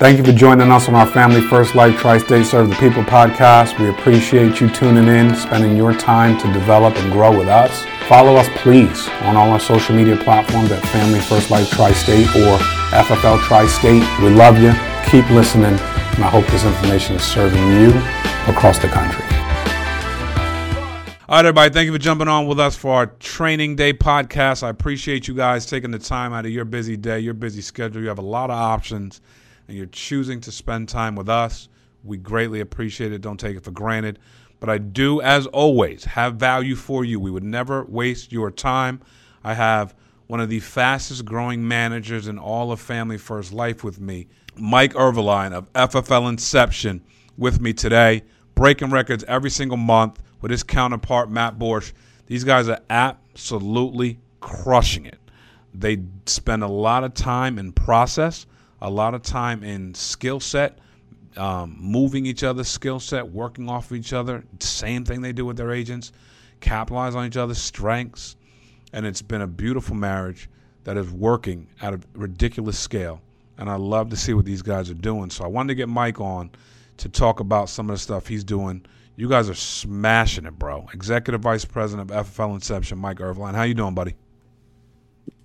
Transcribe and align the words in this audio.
Thank 0.00 0.16
you 0.16 0.24
for 0.24 0.32
joining 0.32 0.70
us 0.70 0.88
on 0.88 0.94
our 0.94 1.06
Family 1.06 1.42
First 1.42 1.74
Life 1.74 1.98
Tri 1.98 2.16
State 2.16 2.46
Serve 2.46 2.70
the 2.70 2.74
People 2.76 3.02
podcast. 3.02 3.78
We 3.78 3.90
appreciate 3.90 4.58
you 4.58 4.70
tuning 4.70 5.06
in, 5.08 5.36
spending 5.36 5.76
your 5.76 5.92
time 5.92 6.38
to 6.38 6.50
develop 6.54 6.96
and 6.96 7.12
grow 7.12 7.36
with 7.36 7.48
us. 7.48 7.84
Follow 8.08 8.34
us, 8.36 8.48
please, 8.62 9.06
on 9.24 9.36
all 9.36 9.50
our 9.50 9.60
social 9.60 9.94
media 9.94 10.16
platforms 10.16 10.72
at 10.72 10.82
Family 10.86 11.20
First 11.20 11.50
Life 11.50 11.68
Tri 11.68 11.92
State 11.92 12.26
or 12.28 12.56
FFL 12.96 13.42
Tri 13.42 13.66
State. 13.66 14.02
We 14.22 14.30
love 14.30 14.56
you. 14.58 14.72
Keep 15.10 15.28
listening, 15.32 15.66
and 15.66 16.24
I 16.24 16.30
hope 16.30 16.46
this 16.46 16.64
information 16.64 17.16
is 17.16 17.22
serving 17.22 17.62
you 17.78 17.90
across 18.50 18.78
the 18.78 18.88
country. 18.88 19.22
All 21.28 21.36
right, 21.36 21.44
everybody, 21.44 21.74
thank 21.74 21.84
you 21.84 21.92
for 21.92 21.98
jumping 21.98 22.26
on 22.26 22.46
with 22.46 22.58
us 22.58 22.74
for 22.74 22.94
our 22.94 23.06
Training 23.06 23.76
Day 23.76 23.92
podcast. 23.92 24.62
I 24.62 24.70
appreciate 24.70 25.28
you 25.28 25.34
guys 25.34 25.66
taking 25.66 25.90
the 25.90 25.98
time 25.98 26.32
out 26.32 26.46
of 26.46 26.52
your 26.52 26.64
busy 26.64 26.96
day, 26.96 27.20
your 27.20 27.34
busy 27.34 27.60
schedule. 27.60 28.00
You 28.00 28.08
have 28.08 28.18
a 28.18 28.22
lot 28.22 28.48
of 28.48 28.56
options, 28.56 29.20
and 29.70 29.78
you're 29.78 29.86
choosing 29.86 30.40
to 30.40 30.50
spend 30.50 30.88
time 30.88 31.14
with 31.14 31.28
us. 31.28 31.68
We 32.02 32.16
greatly 32.16 32.58
appreciate 32.58 33.12
it. 33.12 33.20
Don't 33.20 33.38
take 33.38 33.56
it 33.56 33.62
for 33.62 33.70
granted. 33.70 34.18
But 34.58 34.68
I 34.68 34.78
do, 34.78 35.22
as 35.22 35.46
always, 35.46 36.04
have 36.04 36.34
value 36.34 36.74
for 36.74 37.04
you. 37.04 37.20
We 37.20 37.30
would 37.30 37.44
never 37.44 37.84
waste 37.84 38.32
your 38.32 38.50
time. 38.50 39.00
I 39.44 39.54
have 39.54 39.94
one 40.26 40.40
of 40.40 40.48
the 40.48 40.58
fastest 40.58 41.24
growing 41.24 41.66
managers 41.66 42.26
in 42.26 42.36
all 42.36 42.72
of 42.72 42.80
Family 42.80 43.16
First 43.16 43.52
Life 43.52 43.84
with 43.84 44.00
me, 44.00 44.26
Mike 44.56 44.96
Irvine 44.96 45.52
of 45.52 45.72
FFL 45.72 46.28
Inception, 46.28 47.04
with 47.38 47.60
me 47.60 47.72
today, 47.72 48.24
breaking 48.56 48.90
records 48.90 49.22
every 49.28 49.50
single 49.50 49.76
month 49.76 50.20
with 50.40 50.50
his 50.50 50.64
counterpart 50.64 51.30
Matt 51.30 51.60
Borsch. 51.60 51.92
These 52.26 52.42
guys 52.42 52.68
are 52.68 52.80
absolutely 52.90 54.18
crushing 54.40 55.06
it. 55.06 55.20
They 55.72 55.98
spend 56.26 56.64
a 56.64 56.68
lot 56.68 57.04
of 57.04 57.14
time 57.14 57.56
in 57.56 57.70
process, 57.70 58.46
a 58.82 58.90
lot 58.90 59.14
of 59.14 59.22
time 59.22 59.62
in 59.62 59.94
skill 59.94 60.40
set, 60.40 60.78
um, 61.36 61.76
moving 61.78 62.26
each 62.26 62.42
other's 62.42 62.68
skill 62.68 63.00
set, 63.00 63.26
working 63.30 63.68
off 63.68 63.90
of 63.90 63.96
each 63.96 64.12
other. 64.12 64.44
Same 64.60 65.04
thing 65.04 65.20
they 65.20 65.32
do 65.32 65.44
with 65.44 65.56
their 65.56 65.72
agents, 65.72 66.12
capitalize 66.60 67.14
on 67.14 67.26
each 67.26 67.36
other's 67.36 67.58
strengths, 67.58 68.36
and 68.92 69.06
it's 69.06 69.22
been 69.22 69.42
a 69.42 69.46
beautiful 69.46 69.94
marriage 69.94 70.48
that 70.84 70.96
is 70.96 71.10
working 71.10 71.66
at 71.82 71.94
a 71.94 72.00
ridiculous 72.14 72.78
scale. 72.78 73.20
And 73.58 73.68
I 73.68 73.76
love 73.76 74.08
to 74.10 74.16
see 74.16 74.32
what 74.32 74.46
these 74.46 74.62
guys 74.62 74.88
are 74.90 74.94
doing. 74.94 75.30
So 75.30 75.44
I 75.44 75.46
wanted 75.46 75.68
to 75.68 75.74
get 75.74 75.88
Mike 75.88 76.20
on 76.20 76.50
to 76.96 77.08
talk 77.08 77.40
about 77.40 77.68
some 77.68 77.90
of 77.90 77.94
the 77.94 77.98
stuff 77.98 78.26
he's 78.26 78.44
doing 78.44 78.84
you 79.20 79.28
guys 79.28 79.50
are 79.50 79.54
smashing 79.54 80.46
it, 80.46 80.58
bro. 80.58 80.88
Executive 80.94 81.42
Vice 81.42 81.66
President 81.66 82.10
of 82.10 82.26
FFL 82.26 82.54
Inception, 82.54 82.96
Mike 82.96 83.20
Irvine. 83.20 83.52
How 83.54 83.64
you 83.64 83.74
doing, 83.74 83.94
buddy? 83.94 84.14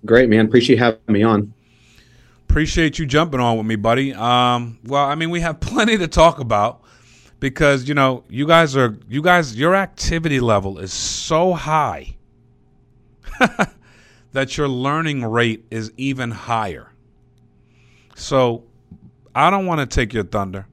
Great, 0.06 0.30
man. 0.30 0.46
Appreciate 0.46 0.78
having 0.78 1.00
me 1.08 1.22
on. 1.22 1.52
Appreciate 2.48 2.98
you 2.98 3.06
jumping 3.06 3.40
on 3.40 3.56
with 3.56 3.66
me, 3.66 3.76
buddy. 3.76 4.14
Um, 4.14 4.78
well, 4.84 5.04
I 5.04 5.14
mean, 5.14 5.30
we 5.30 5.40
have 5.40 5.60
plenty 5.60 5.98
to 5.98 6.08
talk 6.08 6.38
about 6.38 6.82
because 7.40 7.88
you 7.88 7.94
know 7.94 8.24
you 8.28 8.46
guys 8.46 8.76
are 8.76 8.98
you 9.08 9.22
guys 9.22 9.56
your 9.56 9.74
activity 9.74 10.40
level 10.40 10.78
is 10.78 10.92
so 10.92 11.52
high 11.52 12.16
that 14.32 14.56
your 14.56 14.68
learning 14.68 15.24
rate 15.24 15.64
is 15.70 15.92
even 15.96 16.30
higher. 16.30 16.92
So, 18.14 18.64
I 19.34 19.50
don't 19.50 19.66
want 19.66 19.80
to 19.80 19.94
take 19.94 20.14
your 20.14 20.24
thunder. 20.24 20.66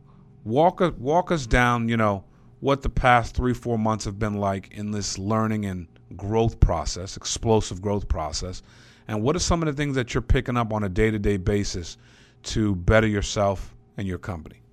Walk 0.45 0.81
us 0.81 0.93
walk 0.97 1.31
us 1.31 1.45
down, 1.45 1.89
you 1.89 1.97
know 1.97 2.23
what 2.63 2.81
the 2.81 2.89
past 2.89 3.35
three, 3.35 3.53
four 3.53 3.77
months 3.77 4.05
have 4.05 4.17
been 4.17 4.35
like 4.35 4.71
in 4.71 4.91
this 4.91 5.17
learning 5.17 5.65
and 5.65 5.85
growth 6.15 6.61
process, 6.61 7.17
explosive 7.17 7.81
growth 7.81 8.07
process, 8.07 8.63
and 9.07 9.21
what 9.21 9.35
are 9.35 9.39
some 9.39 9.61
of 9.61 9.67
the 9.67 9.73
things 9.73 9.95
that 9.95 10.13
you're 10.13 10.21
picking 10.21 10.57
up 10.57 10.71
on 10.73 10.83
a 10.83 10.89
day 10.89 11.11
to 11.11 11.19
day 11.19 11.37
basis 11.37 11.97
to 12.43 12.75
better 12.75 13.07
yourself 13.07 13.73
and 13.97 14.07
your 14.07 14.17
company? 14.17 14.63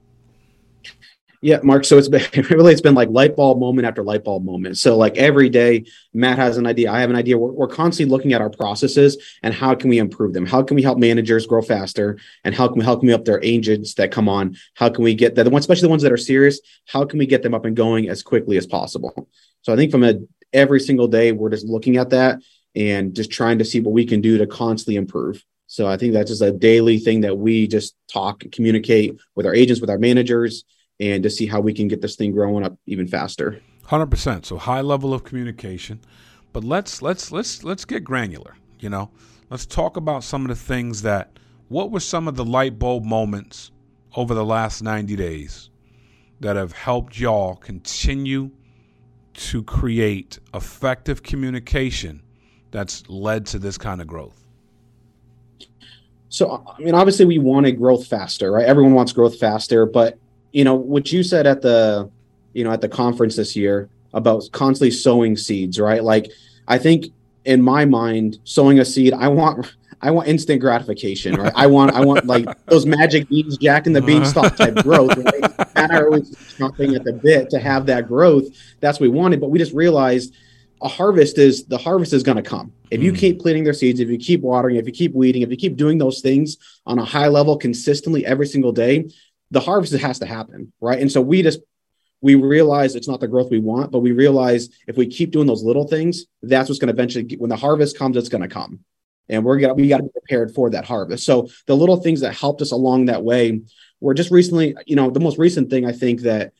Yeah, 1.42 1.60
Mark. 1.62 1.86
So 1.86 1.96
it's 1.96 2.08
been 2.08 2.22
really 2.50 2.72
it's 2.72 2.82
been 2.82 2.94
like 2.94 3.08
light 3.08 3.34
bulb 3.34 3.58
moment 3.58 3.86
after 3.86 4.02
light 4.02 4.24
bulb 4.24 4.44
moment. 4.44 4.76
So 4.76 4.96
like 4.98 5.16
every 5.16 5.48
day, 5.48 5.86
Matt 6.12 6.38
has 6.38 6.58
an 6.58 6.66
idea. 6.66 6.92
I 6.92 7.00
have 7.00 7.08
an 7.08 7.16
idea. 7.16 7.38
We're, 7.38 7.52
we're 7.52 7.68
constantly 7.68 8.10
looking 8.10 8.34
at 8.34 8.42
our 8.42 8.50
processes 8.50 9.16
and 9.42 9.54
how 9.54 9.74
can 9.74 9.88
we 9.88 9.98
improve 9.98 10.34
them? 10.34 10.44
How 10.44 10.62
can 10.62 10.74
we 10.74 10.82
help 10.82 10.98
managers 10.98 11.46
grow 11.46 11.62
faster? 11.62 12.18
And 12.44 12.54
how 12.54 12.68
can 12.68 12.78
we 12.78 12.84
help 12.84 13.02
me 13.02 13.12
up 13.12 13.24
their 13.24 13.42
agents 13.42 13.94
that 13.94 14.12
come 14.12 14.28
on? 14.28 14.56
How 14.74 14.90
can 14.90 15.02
we 15.02 15.14
get 15.14 15.34
the 15.34 15.48
ones, 15.48 15.64
especially 15.64 15.86
the 15.86 15.90
ones 15.90 16.02
that 16.02 16.12
are 16.12 16.18
serious? 16.18 16.60
How 16.86 17.06
can 17.06 17.18
we 17.18 17.26
get 17.26 17.42
them 17.42 17.54
up 17.54 17.64
and 17.64 17.74
going 17.74 18.10
as 18.10 18.22
quickly 18.22 18.58
as 18.58 18.66
possible? 18.66 19.28
So 19.62 19.72
I 19.72 19.76
think 19.76 19.90
from 19.90 20.04
a 20.04 20.16
every 20.52 20.80
single 20.80 21.08
day, 21.08 21.32
we're 21.32 21.50
just 21.50 21.66
looking 21.66 21.96
at 21.96 22.10
that 22.10 22.40
and 22.74 23.14
just 23.14 23.30
trying 23.30 23.58
to 23.58 23.64
see 23.64 23.80
what 23.80 23.92
we 23.92 24.04
can 24.04 24.20
do 24.20 24.38
to 24.38 24.46
constantly 24.46 24.96
improve. 24.96 25.44
So 25.66 25.86
I 25.86 25.96
think 25.96 26.12
that's 26.12 26.30
just 26.30 26.42
a 26.42 26.50
daily 26.50 26.98
thing 26.98 27.20
that 27.20 27.38
we 27.38 27.68
just 27.68 27.94
talk, 28.12 28.42
communicate 28.52 29.20
with 29.36 29.46
our 29.46 29.54
agents, 29.54 29.80
with 29.80 29.90
our 29.90 29.98
managers 29.98 30.64
and 30.98 31.22
to 31.22 31.30
see 31.30 31.46
how 31.46 31.60
we 31.60 31.72
can 31.72 31.88
get 31.88 32.00
this 32.00 32.16
thing 32.16 32.32
growing 32.32 32.64
up 32.64 32.76
even 32.86 33.06
faster. 33.06 33.60
100%. 33.86 34.44
So 34.44 34.58
high 34.58 34.80
level 34.80 35.14
of 35.14 35.24
communication. 35.24 36.00
But 36.52 36.64
let's 36.64 37.00
let's 37.00 37.30
let's 37.30 37.62
let's 37.62 37.84
get 37.84 38.02
granular, 38.02 38.56
you 38.80 38.88
know. 38.88 39.10
Let's 39.50 39.66
talk 39.66 39.96
about 39.96 40.24
some 40.24 40.42
of 40.42 40.48
the 40.48 40.56
things 40.56 41.02
that 41.02 41.38
what 41.68 41.92
were 41.92 42.00
some 42.00 42.26
of 42.26 42.34
the 42.34 42.44
light 42.44 42.78
bulb 42.78 43.04
moments 43.04 43.70
over 44.16 44.34
the 44.34 44.44
last 44.44 44.82
90 44.82 45.14
days 45.14 45.70
that 46.40 46.56
have 46.56 46.72
helped 46.72 47.18
y'all 47.18 47.54
continue 47.56 48.50
to 49.34 49.62
create 49.62 50.40
effective 50.52 51.22
communication 51.22 52.22
that's 52.70 53.08
led 53.08 53.46
to 53.46 53.58
this 53.58 53.78
kind 53.78 54.00
of 54.00 54.06
growth? 54.06 54.44
So, 56.28 56.64
I 56.66 56.80
mean, 56.80 56.94
obviously, 56.94 57.24
we 57.24 57.38
wanted 57.38 57.72
growth 57.72 58.06
faster, 58.06 58.52
right? 58.52 58.64
Everyone 58.64 58.94
wants 58.94 59.12
growth 59.12 59.38
faster, 59.38 59.84
but 59.84 60.18
you 60.52 60.64
know 60.64 60.74
what 60.74 61.12
you 61.12 61.22
said 61.22 61.46
at 61.46 61.62
the 61.62 62.10
you 62.52 62.64
know 62.64 62.72
at 62.72 62.80
the 62.80 62.88
conference 62.88 63.36
this 63.36 63.54
year 63.54 63.88
about 64.12 64.42
constantly 64.52 64.90
sowing 64.90 65.36
seeds 65.36 65.78
right? 65.78 66.02
Like 66.02 66.30
i 66.68 66.78
think 66.78 67.06
in 67.44 67.62
my 67.62 67.84
mind 67.84 68.38
sowing 68.44 68.78
a 68.80 68.84
seed 68.84 69.14
i 69.14 69.26
want 69.26 69.74
i 70.02 70.10
want 70.10 70.28
instant 70.28 70.60
gratification 70.60 71.34
right? 71.36 71.52
I 71.56 71.66
want 71.66 71.92
i 71.92 72.04
want 72.04 72.26
like 72.26 72.46
those 72.66 72.86
magic 72.86 73.28
beans 73.28 73.56
jack 73.56 73.86
and 73.86 73.96
the 73.96 74.02
beanstalk 74.02 74.46
uh-huh. 74.46 74.66
type 74.66 74.84
growth 74.84 75.16
right? 75.16 75.68
And 75.76 75.92
i 75.92 76.02
always 76.02 76.30
chomping 76.58 76.94
at 76.96 77.04
the 77.04 77.12
bit 77.12 77.48
to 77.50 77.58
have 77.58 77.86
that 77.86 78.06
growth. 78.06 78.44
That's 78.80 79.00
what 79.00 79.08
we 79.08 79.16
wanted 79.16 79.40
but 79.40 79.50
we 79.50 79.58
just 79.58 79.72
realized 79.72 80.34
a 80.82 80.88
harvest 80.88 81.38
is 81.38 81.66
the 81.66 81.78
harvest 81.78 82.12
is 82.12 82.22
going 82.22 82.36
to 82.36 82.42
come 82.42 82.72
if 82.90 83.02
you 83.02 83.12
mm. 83.12 83.18
keep 83.18 83.40
planting 83.40 83.64
their 83.64 83.72
seeds 83.72 84.00
if 84.00 84.08
you 84.08 84.18
keep 84.18 84.40
watering 84.40 84.76
if 84.76 84.86
you 84.86 84.92
keep 84.92 85.12
weeding 85.14 85.42
if 85.42 85.50
you 85.50 85.56
keep 85.56 85.76
doing 85.76 85.98
those 85.98 86.20
things 86.20 86.56
on 86.86 86.98
a 86.98 87.04
high 87.04 87.28
level 87.28 87.56
consistently 87.56 88.24
every 88.24 88.46
single 88.46 88.72
day 88.72 89.04
the 89.50 89.60
harvest 89.60 89.92
has 89.92 90.18
to 90.20 90.26
happen, 90.26 90.72
right? 90.80 91.00
And 91.00 91.10
so 91.10 91.20
we 91.20 91.42
just 91.42 91.60
we 92.22 92.34
realize 92.34 92.94
it's 92.94 93.08
not 93.08 93.20
the 93.20 93.28
growth 93.28 93.50
we 93.50 93.58
want, 93.58 93.90
but 93.90 94.00
we 94.00 94.12
realize 94.12 94.68
if 94.86 94.96
we 94.96 95.06
keep 95.06 95.30
doing 95.30 95.46
those 95.46 95.62
little 95.62 95.88
things, 95.88 96.26
that's 96.42 96.68
what's 96.68 96.78
going 96.78 96.88
to 96.88 96.92
eventually 96.92 97.24
get, 97.24 97.40
when 97.40 97.48
the 97.48 97.56
harvest 97.56 97.96
comes, 97.96 98.16
it's 98.16 98.28
going 98.28 98.42
to 98.42 98.48
come, 98.48 98.80
and 99.28 99.44
we're 99.44 99.58
gonna 99.58 99.74
we 99.74 99.88
got 99.88 99.98
to 99.98 100.04
be 100.04 100.10
prepared 100.10 100.54
for 100.54 100.70
that 100.70 100.84
harvest. 100.84 101.24
So 101.24 101.48
the 101.66 101.76
little 101.76 101.96
things 101.96 102.20
that 102.20 102.34
helped 102.34 102.62
us 102.62 102.72
along 102.72 103.06
that 103.06 103.24
way 103.24 103.60
were 104.00 104.14
just 104.14 104.30
recently, 104.30 104.76
you 104.86 104.96
know, 104.96 105.10
the 105.10 105.20
most 105.20 105.38
recent 105.38 105.70
thing 105.70 105.86
I 105.86 105.92
think 105.92 106.22
that 106.22 106.52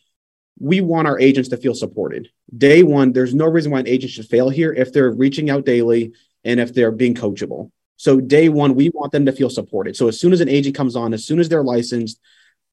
we 0.61 0.83
want 0.83 1.09
our 1.09 1.19
agents 1.19 1.49
to 1.49 1.57
feel 1.57 1.75
supported. 1.75 2.29
Day 2.57 2.83
one, 2.83 3.13
there's 3.13 3.35
no 3.35 3.47
reason 3.47 3.73
why 3.73 3.81
an 3.81 3.89
agent 3.89 4.13
should 4.13 4.27
fail 4.27 4.51
here 4.51 4.73
if 4.73 4.93
they're 4.93 5.11
reaching 5.11 5.49
out 5.51 5.65
daily 5.65 6.13
and 6.45 6.61
if 6.61 6.75
they're 6.75 6.93
being 6.93 7.15
coachable. 7.15 7.71
So 7.97 8.21
day 8.21 8.49
one, 8.51 8.75
we 8.75 8.91
want 8.91 9.11
them 9.11 9.27
to 9.27 9.33
feel 9.33 9.51
supported. 9.51 9.97
So 9.97 10.07
as 10.09 10.21
soon 10.21 10.33
as 10.33 10.41
an 10.41 10.49
agent 10.49 10.77
comes 10.77 10.97
on, 10.97 11.15
as 11.15 11.25
soon 11.25 11.41
as 11.41 11.49
they're 11.49 11.65
licensed, 11.65 12.21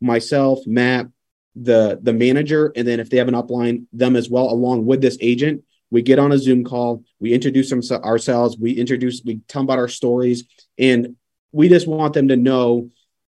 myself, 0.02 0.60
Matt, 0.68 1.08
the 1.56 1.98
the 2.02 2.14
manager, 2.14 2.72
and 2.76 2.88
then 2.88 3.00
if 3.00 3.10
they 3.10 3.18
have 3.18 3.28
an 3.28 3.34
upline, 3.34 3.88
them 3.92 4.16
as 4.16 4.30
well, 4.30 4.52
along 4.52 4.86
with 4.86 5.02
this 5.02 5.18
agent. 5.22 5.64
We 5.90 6.02
get 6.02 6.20
on 6.20 6.34
a 6.34 6.38
Zoom 6.38 6.66
call, 6.66 7.06
we 7.22 7.34
introduce 7.34 7.70
them, 7.70 7.82
ourselves, 8.04 8.58
we 8.58 8.74
introduce, 8.74 9.22
we 9.24 9.40
tell 9.48 9.62
them 9.62 9.68
about 9.68 9.80
our 9.80 9.88
stories, 9.88 10.44
and 10.78 11.16
we 11.54 11.70
just 11.70 11.88
want 11.88 12.14
them 12.14 12.28
to 12.28 12.36
know 12.36 12.90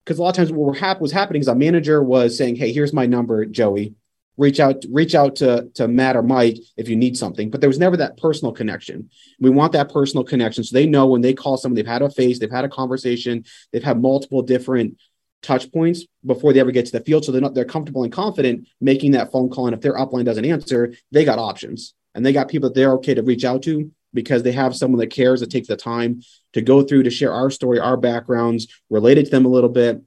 because 0.05 0.19
a 0.19 0.23
lot 0.23 0.31
of 0.31 0.37
times 0.37 0.53
what 0.53 1.01
was 1.01 1.13
happening 1.13 1.41
is 1.41 1.49
a 1.49 1.55
manager 1.55 2.03
was 2.03 2.37
saying, 2.37 2.57
"Hey, 2.57 2.73
here's 2.73 2.93
my 2.93 3.07
number, 3.07 3.47
Joey. 3.47 3.95
Reach 4.39 4.61
out, 4.61 4.85
reach 4.91 5.15
out 5.15 5.37
to 5.37 5.69
to 5.75 5.89
Matt 5.89 6.17
or 6.17 6.23
Mike 6.23 6.59
if 6.77 6.89
you 6.89 6.97
need 6.97 7.17
something." 7.17 7.51
But 7.51 7.61
there 7.61 7.71
was 7.71 7.79
never 7.79 7.97
that 7.99 8.17
personal 8.17 8.53
connection. 8.53 9.11
We 9.39 9.51
want 9.51 9.73
that 9.73 9.93
personal 9.93 10.25
connection, 10.25 10.65
so 10.65 10.75
they 10.75 10.87
know 10.87 11.07
when 11.07 11.21
they 11.21 11.35
call 11.35 11.57
someone, 11.57 11.77
they've 11.77 11.87
had 11.87 12.03
a 12.03 12.11
face, 12.11 12.39
they've 12.39 12.51
had 12.51 12.65
a 12.65 12.69
conversation, 12.69 13.45
they've 13.73 13.85
had 13.85 14.01
multiple 14.01 14.43
different 14.43 14.97
touch 15.43 15.71
points 15.73 16.05
before 16.25 16.53
they 16.53 16.61
ever 16.61 16.71
get 16.71 16.87
to 16.87 16.93
the 16.93 17.05
field. 17.05 17.25
So 17.25 17.33
they're 17.33 17.41
not 17.41 17.55
they're 17.55 17.65
comfortable 17.65 18.05
and 18.05 18.13
confident 18.13 18.69
making 18.81 19.13
that 19.13 19.33
phone 19.33 19.51
call. 19.51 19.67
And 19.67 19.75
if 19.75 19.81
their 19.81 19.97
upline 19.97 20.25
doesn't 20.25 20.45
answer, 20.45 20.95
they 21.11 21.25
got 21.25 21.39
options 21.39 21.95
and 22.15 22.25
they 22.25 22.33
got 22.33 22.49
people 22.49 22.69
that 22.69 22.75
they're 22.75 22.93
okay 22.95 23.15
to 23.15 23.23
reach 23.23 23.45
out 23.45 23.63
to 23.65 23.91
because 24.15 24.43
they 24.43 24.53
have 24.53 24.77
someone 24.77 25.01
that 25.01 25.09
cares 25.09 25.41
that 25.41 25.51
takes 25.51 25.69
the 25.69 25.77
time 25.77 26.21
to 26.53 26.61
go 26.61 26.83
through 26.83 27.03
to 27.03 27.11
share 27.11 27.33
our 27.33 27.51
story, 27.51 27.79
our 27.79 27.97
backgrounds, 27.97 28.69
related 28.91 29.25
to 29.25 29.31
them 29.31 29.47
a 29.47 29.49
little 29.49 29.71
bit. 29.71 30.03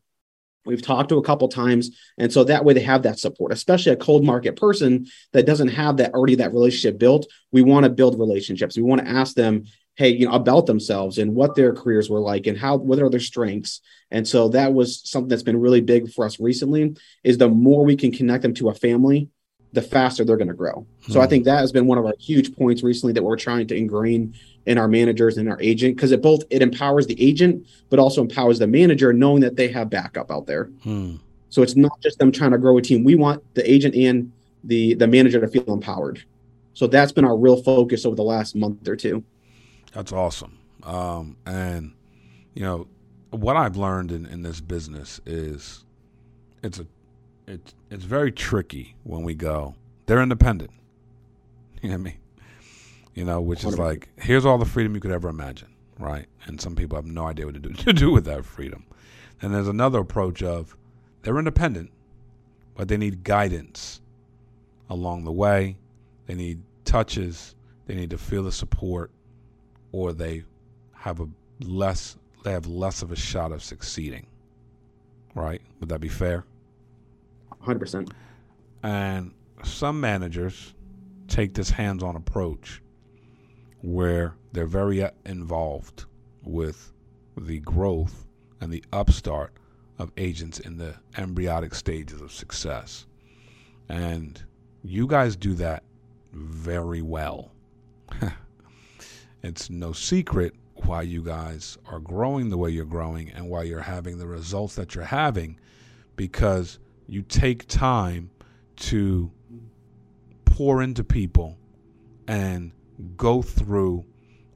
We've 0.66 0.82
talked 0.82 1.10
to 1.10 1.18
a 1.18 1.24
couple 1.24 1.48
times, 1.48 1.92
and 2.18 2.32
so 2.32 2.44
that 2.44 2.66
way 2.66 2.74
they 2.74 2.82
have 2.82 3.04
that 3.04 3.20
support. 3.20 3.52
Especially 3.52 3.92
a 3.92 3.98
cold 3.98 4.24
market 4.26 4.56
person 4.56 5.08
that 5.34 5.46
doesn't 5.46 5.70
have 5.70 5.98
that 5.98 6.14
already 6.14 6.36
that 6.36 6.54
relationship 6.54 6.98
built. 6.98 7.28
We 7.52 7.62
want 7.62 7.84
to 7.84 7.90
build 7.90 8.20
relationships. 8.20 8.78
We 8.78 8.84
want 8.84 9.02
to 9.02 9.08
ask 9.08 9.36
them, 9.36 9.66
hey, 9.96 10.10
you 10.10 10.28
know, 10.28 10.34
about 10.34 10.66
themselves 10.66 11.18
and 11.18 11.34
what 11.34 11.56
their 11.56 11.74
careers 11.74 12.10
were 12.10 12.20
like 12.20 12.48
and 12.48 12.58
how 12.58 12.78
what 12.78 13.00
are 13.00 13.10
their 13.10 13.20
strengths. 13.20 13.82
And 14.12 14.28
so 14.28 14.50
that 14.50 14.74
was 14.74 15.08
something 15.10 15.30
that's 15.30 15.44
been 15.44 15.60
really 15.60 15.82
big 15.82 16.12
for 16.12 16.26
us 16.26 16.40
recently 16.40 16.96
is 17.24 17.38
the 17.38 17.50
more 17.50 17.86
we 17.86 17.96
can 17.96 18.12
connect 18.12 18.42
them 18.44 18.54
to 18.56 18.70
a 18.70 18.74
family, 18.74 19.30
the 19.76 19.82
faster 19.82 20.26
they're 20.26 20.38
going 20.38 20.48
to 20.48 20.54
grow. 20.54 20.86
Hmm. 21.06 21.12
So 21.12 21.20
I 21.22 21.26
hmm. 21.26 21.30
think 21.30 21.46
that 21.46 21.60
has 21.60 21.72
been 21.72 21.86
one 21.86 21.98
of 21.98 22.06
our 22.06 22.16
huge 22.20 22.56
points 22.56 22.82
recently 22.82 23.14
that 23.14 23.24
we're 23.24 23.38
trying 23.38 23.68
to 23.68 23.76
ingrain 23.76 24.34
in 24.66 24.80
our 24.80 24.88
managers 24.88 25.38
and 25.38 25.48
our 25.48 25.62
agent 25.62 25.96
because 25.96 26.12
it 26.12 26.22
both 26.22 26.44
it 26.50 26.64
empowers 26.64 27.06
the 27.06 27.22
agent 27.24 27.68
but 27.90 28.00
also 28.00 28.22
empowers 28.22 28.58
the 28.58 28.66
manager 28.66 29.14
knowing 29.14 29.42
that 29.42 29.56
they 29.56 29.68
have 29.68 29.90
backup 29.90 30.32
out 30.32 30.48
there. 30.48 30.66
Hmm. 30.84 31.18
So 31.50 31.62
it's 31.62 31.76
not 31.76 32.02
just 32.02 32.18
them 32.18 32.32
trying 32.32 32.52
to 32.52 32.58
grow 32.58 32.78
a 32.78 32.82
team. 32.82 33.04
We 33.04 33.16
want 33.16 33.44
the 33.54 33.70
agent 33.70 33.96
and 33.96 34.32
the 34.64 34.96
the 34.96 35.08
manager 35.08 35.40
to 35.40 35.48
feel 35.48 35.72
empowered. 35.72 36.24
So 36.74 36.88
that's 36.88 37.12
been 37.12 37.24
our 37.24 37.38
real 37.38 37.62
focus 37.62 38.06
over 38.06 38.16
the 38.16 38.24
last 38.24 38.56
month 38.56 38.88
or 38.88 38.96
two. 38.96 39.24
That's 39.94 40.12
awesome. 40.12 40.58
Um, 40.84 41.38
and 41.46 41.94
you 42.54 42.64
know 42.64 42.88
what 43.32 43.56
I've 43.56 43.78
learned 43.78 44.12
in, 44.12 44.26
in 44.26 44.42
this 44.42 44.62
business 44.62 45.22
is 45.26 45.84
it's 46.64 46.80
a 46.80 46.88
it's 47.48 47.74
it's 47.90 48.04
very 48.04 48.32
tricky 48.32 48.96
when 49.04 49.24
we 49.24 49.36
go. 49.36 49.76
They're 50.06 50.22
independent. 50.22 50.72
You 51.82 51.92
know 51.92 51.98
what 51.98 52.02
I 52.02 52.04
mean? 52.04 52.18
You 53.14 53.26
know, 53.26 53.42
which 53.42 53.64
is 53.64 53.78
like 53.78 54.10
here's 54.18 54.44
all 54.44 54.58
the 54.58 54.66
freedom 54.66 54.96
you 54.96 55.02
could 55.02 55.12
ever 55.12 55.30
imagine, 55.30 55.68
right? 56.00 56.26
And 56.46 56.60
some 56.60 56.76
people 56.76 56.96
have 56.96 57.06
no 57.06 57.28
idea 57.28 57.46
what 57.46 57.54
to 57.54 57.60
do 57.60 57.74
to 57.74 57.94
do 57.94 58.10
with 58.10 58.26
that 58.26 58.44
freedom. 58.44 58.86
And 59.42 59.54
there's 59.54 59.68
another 59.68 60.00
approach 60.00 60.42
of 60.42 60.76
they're 61.22 61.38
independent, 61.38 61.92
but 62.76 62.88
they 62.88 62.98
need 62.98 63.24
guidance 63.24 64.02
along 64.90 65.26
the 65.26 65.32
way. 65.32 65.78
They 66.26 66.34
need 66.34 66.62
touches. 66.86 67.54
They 67.86 67.94
need 67.94 68.10
to 68.10 68.18
feel 68.18 68.42
the 68.42 68.52
support 68.52 69.12
or 69.92 70.12
they 70.12 70.44
have 70.94 71.20
a 71.20 71.28
less 71.60 72.18
they 72.44 72.52
have 72.52 72.66
less 72.66 73.02
of 73.04 73.12
a 73.12 73.16
shot 73.16 73.52
of 73.52 73.62
succeeding. 73.64 74.26
Right? 75.36 75.62
Would 75.80 75.90
that 75.90 76.00
be 76.00 76.10
fair? 76.10 76.46
100%. 77.66 78.12
And 78.84 79.34
some 79.64 80.00
managers 80.00 80.74
take 81.28 81.54
this 81.54 81.70
hands-on 81.70 82.16
approach 82.16 82.82
where 83.82 84.36
they're 84.52 84.66
very 84.66 85.04
uh, 85.04 85.12
involved 85.26 86.06
with 86.44 86.92
the 87.38 87.60
growth 87.60 88.26
and 88.62 88.72
the 88.72 88.84
upstart 88.94 89.54
of 89.98 90.12
agents 90.18 90.60
in 90.60 90.78
the 90.78 90.96
embryonic 91.18 91.74
stages 91.74 92.22
of 92.22 92.32
success. 92.32 93.06
And 93.90 94.42
you 94.84 95.08
guys 95.08 95.36
do 95.36 95.54
that 95.56 95.84
very 96.34 97.02
well. 97.02 97.52
It's 99.46 99.70
no 99.70 99.94
secret 99.94 100.56
why 100.74 101.04
you 101.04 101.22
guys 101.22 101.78
are 101.86 102.00
growing 102.00 102.50
the 102.50 102.58
way 102.58 102.72
you're 102.72 102.84
growing 102.84 103.30
and 103.30 103.48
why 103.48 103.62
you're 103.62 103.80
having 103.80 104.18
the 104.18 104.26
results 104.26 104.74
that 104.74 104.96
you're 104.96 105.04
having 105.04 105.60
because 106.16 106.80
you 107.08 107.22
take 107.22 107.68
time 107.68 108.30
to 108.78 109.32
pour 110.46 110.82
into 110.82 111.04
people 111.04 111.58
and 112.28 112.72
go 113.18 113.42
through 113.42 114.06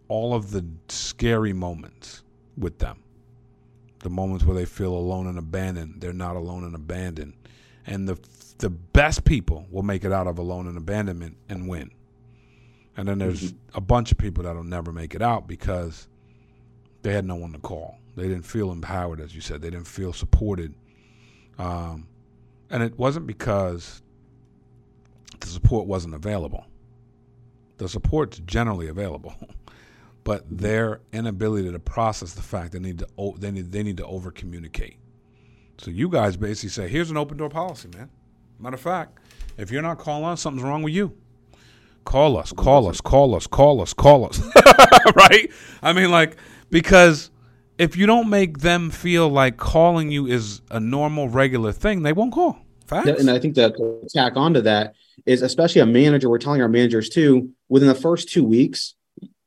all 0.08 0.34
of 0.34 0.52
the 0.52 0.66
scary 0.88 1.54
moments 1.54 2.24
with 2.58 2.80
them. 2.80 3.04
The 4.00 4.10
moments 4.10 4.46
where 4.46 4.56
they 4.56 4.66
feel 4.66 4.94
alone 4.94 5.28
and 5.28 5.38
abandoned, 5.38 5.96
they're 6.00 6.14
not 6.14 6.36
alone 6.36 6.64
and 6.64 6.74
abandoned. 6.74 7.34
And 7.86 8.08
the 8.08 8.18
the 8.60 8.70
best 8.70 9.24
people 9.24 9.66
will 9.72 9.84
make 9.84 10.04
it 10.04 10.12
out 10.12 10.28
of 10.28 10.38
alone 10.38 10.68
and 10.68 10.78
abandonment 10.78 11.38
and 11.48 11.68
win. 11.68 11.92
And 12.98 13.08
then 13.08 13.18
there's 13.18 13.54
mm-hmm. 13.54 13.78
a 13.78 13.82
bunch 13.82 14.12
of 14.12 14.18
people 14.18 14.44
that'll 14.44 14.64
never 14.64 14.92
make 14.92 15.16
it 15.16 15.22
out 15.22 15.48
because 15.48 16.10
they 17.02 17.14
had 17.14 17.24
no 17.24 17.36
one 17.36 17.54
to 17.54 17.60
call. 17.60 17.98
They 18.18 18.24
didn't 18.24 18.44
feel 18.44 18.74
empowered, 18.74 19.22
as 19.22 19.34
you 19.34 19.40
said. 19.40 19.62
They 19.62 19.70
didn't 19.70 19.88
feel 19.88 20.12
supported. 20.12 20.74
Um, 21.58 22.09
and 22.70 22.84
it 22.84 22.98
wasn't 22.98 23.28
because 23.28 24.02
the 25.40 25.48
support 25.48 25.88
wasn't 25.88 26.14
available. 26.14 26.66
The 27.78 27.90
support's 27.90 28.40
generally 28.40 28.88
available, 28.88 29.36
but 30.24 30.46
their 30.50 31.02
inability 31.14 31.72
to 31.72 31.80
process 31.80 32.34
the 32.34 32.42
fact 32.42 32.74
they 32.74 32.80
need 32.80 33.00
to 33.00 33.34
they 33.38 33.52
need 33.52 33.72
they 33.72 33.84
need 33.84 33.98
to 33.98 34.06
over 34.06 34.32
communicate. 34.32 34.98
So 35.78 35.92
you 35.92 36.10
guys 36.10 36.36
basically 36.36 36.70
say, 36.70 36.90
"Here's 36.90 37.10
an 37.10 37.18
open 37.18 37.38
door 37.38 37.50
policy, 37.50 37.90
man." 37.96 38.10
Matter 38.60 38.76
of 38.76 38.82
fact, 38.82 39.20
if 39.58 39.72
you're 39.72 39.82
not 39.82 39.98
calling 39.98 40.26
us, 40.26 40.42
something's 40.42 40.64
wrong 40.64 40.84
with 40.84 40.94
you. 40.94 41.16
Call 42.04 42.38
us, 42.38 42.52
call 42.52 42.90
us, 42.90 43.00
call 43.00 43.36
us, 43.36 43.48
call 43.48 43.82
us, 43.82 43.94
call 43.94 44.26
us. 44.26 44.42
right? 45.16 45.50
I 45.82 45.94
mean, 45.94 46.12
like, 46.12 46.38
because 46.70 47.30
if 47.80 47.96
you 47.96 48.06
don't 48.06 48.30
make 48.30 48.60
them 48.60 48.92
feel 48.92 49.30
like 49.30 49.58
calling 49.58 50.12
you 50.12 50.28
is 50.28 50.62
a 50.70 50.80
normal, 50.80 51.30
regular 51.30 51.72
thing, 51.72 52.04
they 52.04 52.14
won't 52.14 52.34
call. 52.34 52.60
Facts. 52.86 53.08
And 53.08 53.32
I 53.32 53.40
think 53.40 53.56
that 53.56 53.74
tack 54.14 54.34
onto 54.36 54.62
that 54.62 54.96
is 55.26 55.42
especially 55.42 55.82
a 55.82 55.86
manager, 55.86 56.30
we're 56.30 56.40
telling 56.40 56.62
our 56.62 56.68
managers 56.68 57.08
too, 57.08 57.50
within 57.70 57.88
the 57.88 57.96
first 57.96 58.30
two 58.30 58.44
weeks, 58.44 58.96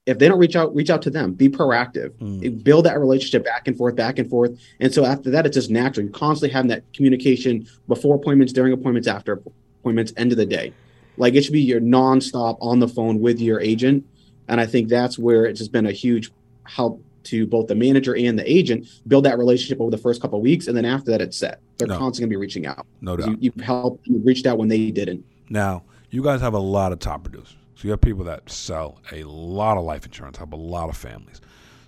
if 0.06 0.18
they 0.18 0.28
don't 0.28 0.38
reach 0.38 0.56
out, 0.56 0.74
reach 0.74 0.90
out 0.90 1.02
to 1.02 1.10
them. 1.10 1.34
Be 1.34 1.48
proactive. 1.48 2.10
Mm. 2.18 2.64
Build 2.64 2.86
that 2.86 2.98
relationship 2.98 3.44
back 3.44 3.68
and 3.68 3.76
forth, 3.76 3.94
back 3.94 4.18
and 4.18 4.28
forth. 4.28 4.58
And 4.80 4.92
so 4.92 5.04
after 5.04 5.30
that, 5.30 5.44
it's 5.46 5.54
just 5.54 5.70
natural. 5.70 6.04
You're 6.04 6.12
constantly 6.12 6.52
having 6.52 6.70
that 6.70 6.90
communication 6.92 7.68
before 7.86 8.16
appointments, 8.16 8.52
during 8.52 8.72
appointments, 8.72 9.06
after 9.06 9.42
appointments, 9.80 10.12
end 10.16 10.32
of 10.32 10.38
the 10.38 10.46
day. 10.46 10.72
Like 11.18 11.34
it 11.34 11.42
should 11.42 11.52
be 11.52 11.60
your 11.60 11.80
nonstop 11.80 12.56
on 12.60 12.78
the 12.78 12.88
phone 12.88 13.20
with 13.20 13.40
your 13.40 13.60
agent. 13.60 14.06
And 14.48 14.60
I 14.60 14.66
think 14.66 14.88
that's 14.88 15.18
where 15.18 15.44
it's 15.44 15.58
just 15.58 15.70
been 15.70 15.86
a 15.86 15.92
huge 15.92 16.32
help 16.64 17.04
to 17.24 17.46
both 17.46 17.66
the 17.68 17.74
manager 17.74 18.16
and 18.16 18.38
the 18.38 18.50
agent 18.50 18.86
build 19.06 19.24
that 19.24 19.38
relationship 19.38 19.80
over 19.80 19.90
the 19.90 19.98
first 19.98 20.20
couple 20.20 20.38
of 20.38 20.42
weeks. 20.42 20.66
And 20.66 20.76
then 20.76 20.84
after 20.84 21.10
that, 21.10 21.20
it's 21.20 21.36
set. 21.36 21.60
They're 21.78 21.88
no. 21.88 21.98
constantly 21.98 22.22
going 22.22 22.30
to 22.30 22.38
be 22.38 22.40
reaching 22.40 22.66
out. 22.66 22.86
No 23.00 23.16
doubt. 23.16 23.28
You, 23.28 23.38
you've 23.40 23.64
helped, 23.64 24.06
you 24.06 24.18
reached 24.18 24.46
out 24.46 24.58
when 24.58 24.68
they 24.68 24.90
didn't. 24.90 25.24
Now, 25.48 25.84
you 26.10 26.22
guys 26.22 26.40
have 26.40 26.54
a 26.54 26.58
lot 26.58 26.92
of 26.92 26.98
top 26.98 27.24
producers. 27.24 27.56
So 27.74 27.88
you 27.88 27.90
have 27.90 28.00
people 28.00 28.24
that 28.24 28.48
sell 28.48 29.00
a 29.10 29.24
lot 29.24 29.76
of 29.76 29.84
life 29.84 30.04
insurance, 30.04 30.38
have 30.38 30.52
a 30.52 30.56
lot 30.56 30.88
of 30.88 30.96
families. 30.96 31.40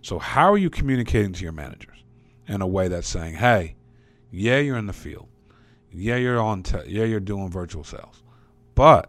So 0.03 0.19
how 0.19 0.53
are 0.53 0.59
you 0.59 0.71
communicating 0.71 1.33
to 1.33 1.43
your 1.43 1.53
managers 1.53 2.05
in 2.49 2.61
a 2.61 2.67
way 2.67 2.89
that's 2.89 3.09
saying, 3.09 3.37
"Hey, 3.37 3.77
yeah, 4.31 4.59
you're 4.59 4.77
in 4.77 4.87
the 4.87 4.93
field. 4.93 5.29
Yeah, 5.93 6.17
you're 6.17 6.41
on. 6.41 6.65
Te- 6.65 6.89
yeah, 6.89 7.05
you're 7.05 7.21
doing 7.21 7.51
virtual 7.51 7.85
sales, 7.85 8.23
but 8.75 9.09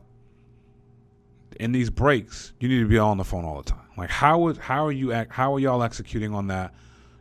in 1.59 1.71
these 1.71 1.89
breaks, 1.89 2.53
you 2.59 2.69
need 2.69 2.79
to 2.79 2.87
be 2.87 2.99
on 2.99 3.17
the 3.17 3.23
phone 3.23 3.43
all 3.43 3.57
the 3.57 3.69
time. 3.69 3.84
Like 3.97 4.09
how 4.09 4.47
is 4.49 4.57
how 4.57 4.85
are 4.85 4.91
you 4.91 5.11
how 5.29 5.55
are 5.55 5.59
y'all 5.59 5.83
executing 5.83 6.33
on 6.33 6.47
that? 6.47 6.73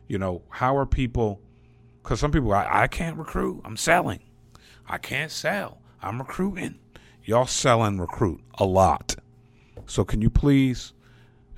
You 0.07 0.17
know, 0.17 0.41
how 0.49 0.77
are 0.77 0.85
people? 0.85 1.41
Because 2.03 2.19
some 2.19 2.31
people, 2.31 2.53
I, 2.53 2.83
I 2.83 2.87
can't 2.87 3.17
recruit. 3.17 3.61
I'm 3.65 3.77
selling. 3.77 4.19
I 4.87 4.99
can't 4.99 5.31
sell. 5.31 5.79
I'm 6.01 6.19
recruiting. 6.19 6.77
Y'all 7.23 7.47
sell 7.47 7.83
and 7.83 7.99
recruit 7.99 8.41
a 8.59 8.65
lot. 8.65 9.15
So 9.87 10.03
can 10.03 10.21
you 10.21 10.29
please 10.29 10.93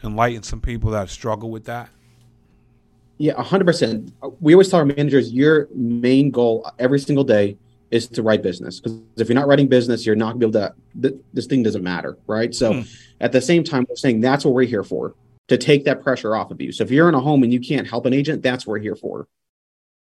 enlighten 0.03 0.43
some 0.43 0.61
people 0.61 0.91
that 0.91 1.09
struggle 1.09 1.51
with 1.51 1.65
that? 1.65 1.89
Yeah, 3.17 3.41
hundred 3.41 3.65
percent. 3.65 4.13
We 4.39 4.53
always 4.53 4.69
tell 4.69 4.79
our 4.79 4.85
managers, 4.85 5.33
your 5.33 5.67
main 5.73 6.31
goal 6.31 6.69
every 6.79 6.99
single 6.99 7.23
day 7.23 7.57
is 7.91 8.07
to 8.07 8.21
write 8.21 8.41
business 8.41 8.79
because 8.79 8.99
if 9.17 9.29
you're 9.29 9.35
not 9.35 9.47
writing 9.47 9.67
business 9.67 10.05
you're 10.05 10.15
not 10.15 10.37
going 10.37 10.39
to 10.39 10.47
be 10.47 10.57
able 10.57 10.69
to 10.69 11.09
th- 11.09 11.21
this 11.33 11.45
thing 11.45 11.63
doesn't 11.63 11.83
matter 11.83 12.17
right? 12.27 12.53
So 12.53 12.73
mm. 12.73 13.01
at 13.19 13.31
the 13.31 13.41
same 13.41 13.63
time 13.63 13.85
we're 13.87 13.95
saying 13.95 14.21
that's 14.21 14.45
what 14.45 14.53
we're 14.53 14.67
here 14.67 14.83
for 14.83 15.15
to 15.47 15.57
take 15.57 15.85
that 15.85 16.03
pressure 16.03 16.35
off 16.35 16.51
of 16.51 16.59
you. 16.59 16.71
So 16.71 16.83
if 16.83 16.91
you're 16.91 17.07
in 17.07 17.15
a 17.15 17.21
home 17.21 17.43
and 17.43 17.53
you 17.53 17.59
can't 17.59 17.87
help 17.87 18.05
an 18.05 18.13
agent 18.13 18.43
that's 18.43 18.65
what 18.65 18.73
we're 18.73 18.79
here 18.79 18.95
for. 18.95 19.27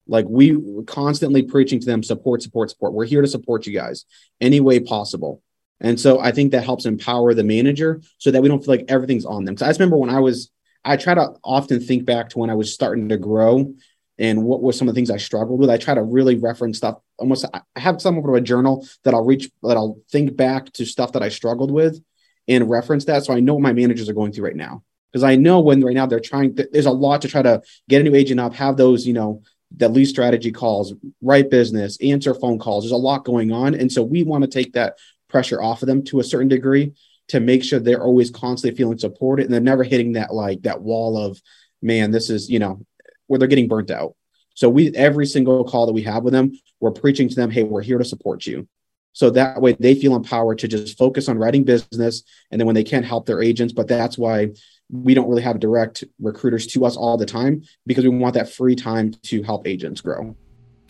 Like 0.06 0.24
we 0.26 0.58
constantly 0.86 1.42
preaching 1.42 1.80
to 1.80 1.86
them 1.86 2.02
support 2.02 2.42
support 2.42 2.70
support. 2.70 2.94
We're 2.94 3.04
here 3.04 3.20
to 3.20 3.28
support 3.28 3.66
you 3.66 3.74
guys 3.74 4.06
any 4.40 4.60
way 4.60 4.80
possible. 4.80 5.42
And 5.80 6.00
so 6.00 6.18
i 6.18 6.32
think 6.32 6.52
that 6.52 6.64
helps 6.64 6.86
empower 6.86 7.34
the 7.34 7.44
manager 7.44 8.00
so 8.18 8.30
that 8.30 8.42
we 8.42 8.48
don't 8.48 8.64
feel 8.64 8.74
like 8.74 8.86
everything's 8.88 9.26
on 9.26 9.44
them. 9.44 9.54
Because 9.54 9.66
i 9.66 9.70
just 9.70 9.80
remember 9.80 9.98
when 9.98 10.10
i 10.10 10.20
was 10.20 10.50
i 10.84 10.96
try 10.96 11.14
to 11.14 11.34
often 11.44 11.80
think 11.80 12.04
back 12.04 12.30
to 12.30 12.38
when 12.38 12.50
i 12.50 12.54
was 12.54 12.72
starting 12.72 13.10
to 13.10 13.18
grow 13.18 13.74
and 14.18 14.42
what 14.42 14.62
were 14.62 14.72
some 14.72 14.88
of 14.88 14.94
the 14.94 14.98
things 14.98 15.10
I 15.10 15.16
struggled 15.16 15.60
with. 15.60 15.70
I 15.70 15.76
try 15.76 15.94
to 15.94 16.02
really 16.02 16.36
reference 16.36 16.78
stuff. 16.78 16.96
Almost, 17.18 17.46
I 17.52 17.60
have 17.76 18.00
some 18.00 18.18
of 18.18 18.24
a 18.24 18.40
journal 18.40 18.86
that 19.04 19.14
I'll 19.14 19.24
reach, 19.24 19.50
that 19.62 19.76
I'll 19.76 19.98
think 20.10 20.36
back 20.36 20.72
to 20.74 20.84
stuff 20.84 21.12
that 21.12 21.22
I 21.22 21.28
struggled 21.28 21.70
with, 21.70 22.00
and 22.48 22.68
reference 22.68 23.04
that, 23.06 23.24
so 23.24 23.32
I 23.32 23.40
know 23.40 23.54
what 23.54 23.62
my 23.62 23.72
managers 23.72 24.08
are 24.08 24.14
going 24.14 24.32
through 24.32 24.46
right 24.46 24.56
now. 24.56 24.82
Because 25.12 25.24
I 25.24 25.36
know 25.36 25.60
when 25.60 25.80
right 25.82 25.94
now 25.94 26.06
they're 26.06 26.20
trying, 26.20 26.54
there's 26.54 26.86
a 26.86 26.90
lot 26.90 27.22
to 27.22 27.28
try 27.28 27.42
to 27.42 27.62
get 27.88 28.00
a 28.00 28.04
new 28.04 28.14
agent 28.14 28.40
up, 28.40 28.54
have 28.54 28.76
those, 28.76 29.06
you 29.06 29.14
know, 29.14 29.42
the 29.74 29.88
lead 29.88 30.06
strategy 30.06 30.50
calls, 30.50 30.94
write 31.20 31.50
business, 31.50 31.98
answer 32.02 32.34
phone 32.34 32.58
calls. 32.58 32.84
There's 32.84 32.92
a 32.92 32.96
lot 32.96 33.24
going 33.24 33.52
on, 33.52 33.74
and 33.74 33.90
so 33.92 34.02
we 34.02 34.22
want 34.22 34.44
to 34.44 34.50
take 34.50 34.72
that 34.72 34.96
pressure 35.28 35.62
off 35.62 35.82
of 35.82 35.88
them 35.88 36.02
to 36.02 36.20
a 36.20 36.24
certain 36.24 36.48
degree 36.48 36.92
to 37.28 37.40
make 37.40 37.62
sure 37.62 37.78
they're 37.78 38.02
always 38.02 38.30
constantly 38.30 38.76
feeling 38.76 38.98
supported 38.98 39.44
and 39.44 39.52
they're 39.52 39.60
never 39.60 39.84
hitting 39.84 40.12
that 40.12 40.32
like 40.32 40.62
that 40.62 40.80
wall 40.80 41.18
of 41.18 41.40
man 41.82 42.10
this 42.10 42.30
is 42.30 42.48
you 42.50 42.58
know 42.58 42.84
where 43.28 43.38
they're 43.38 43.48
getting 43.48 43.68
burnt 43.68 43.90
out. 43.90 44.14
So 44.54 44.68
we 44.68 44.94
every 44.96 45.26
single 45.26 45.64
call 45.64 45.86
that 45.86 45.92
we 45.92 46.02
have 46.02 46.24
with 46.24 46.32
them, 46.32 46.52
we're 46.80 46.90
preaching 46.90 47.28
to 47.28 47.34
them, 47.34 47.50
hey, 47.50 47.62
we're 47.62 47.82
here 47.82 47.98
to 47.98 48.04
support 48.04 48.44
you. 48.44 48.66
So 49.12 49.30
that 49.30 49.60
way 49.60 49.76
they 49.78 49.94
feel 49.94 50.16
empowered 50.16 50.58
to 50.58 50.68
just 50.68 50.98
focus 50.98 51.28
on 51.28 51.38
writing 51.38 51.64
business. 51.64 52.22
And 52.50 52.60
then 52.60 52.66
when 52.66 52.74
they 52.74 52.84
can't 52.84 53.04
help 53.04 53.26
their 53.26 53.42
agents, 53.42 53.72
but 53.72 53.88
that's 53.88 54.18
why 54.18 54.50
we 54.90 55.14
don't 55.14 55.28
really 55.28 55.42
have 55.42 55.60
direct 55.60 56.04
recruiters 56.20 56.66
to 56.68 56.84
us 56.84 56.96
all 56.96 57.16
the 57.16 57.26
time 57.26 57.62
because 57.86 58.04
we 58.04 58.10
want 58.10 58.34
that 58.34 58.50
free 58.52 58.74
time 58.74 59.12
to 59.24 59.42
help 59.42 59.66
agents 59.66 60.00
grow. 60.00 60.36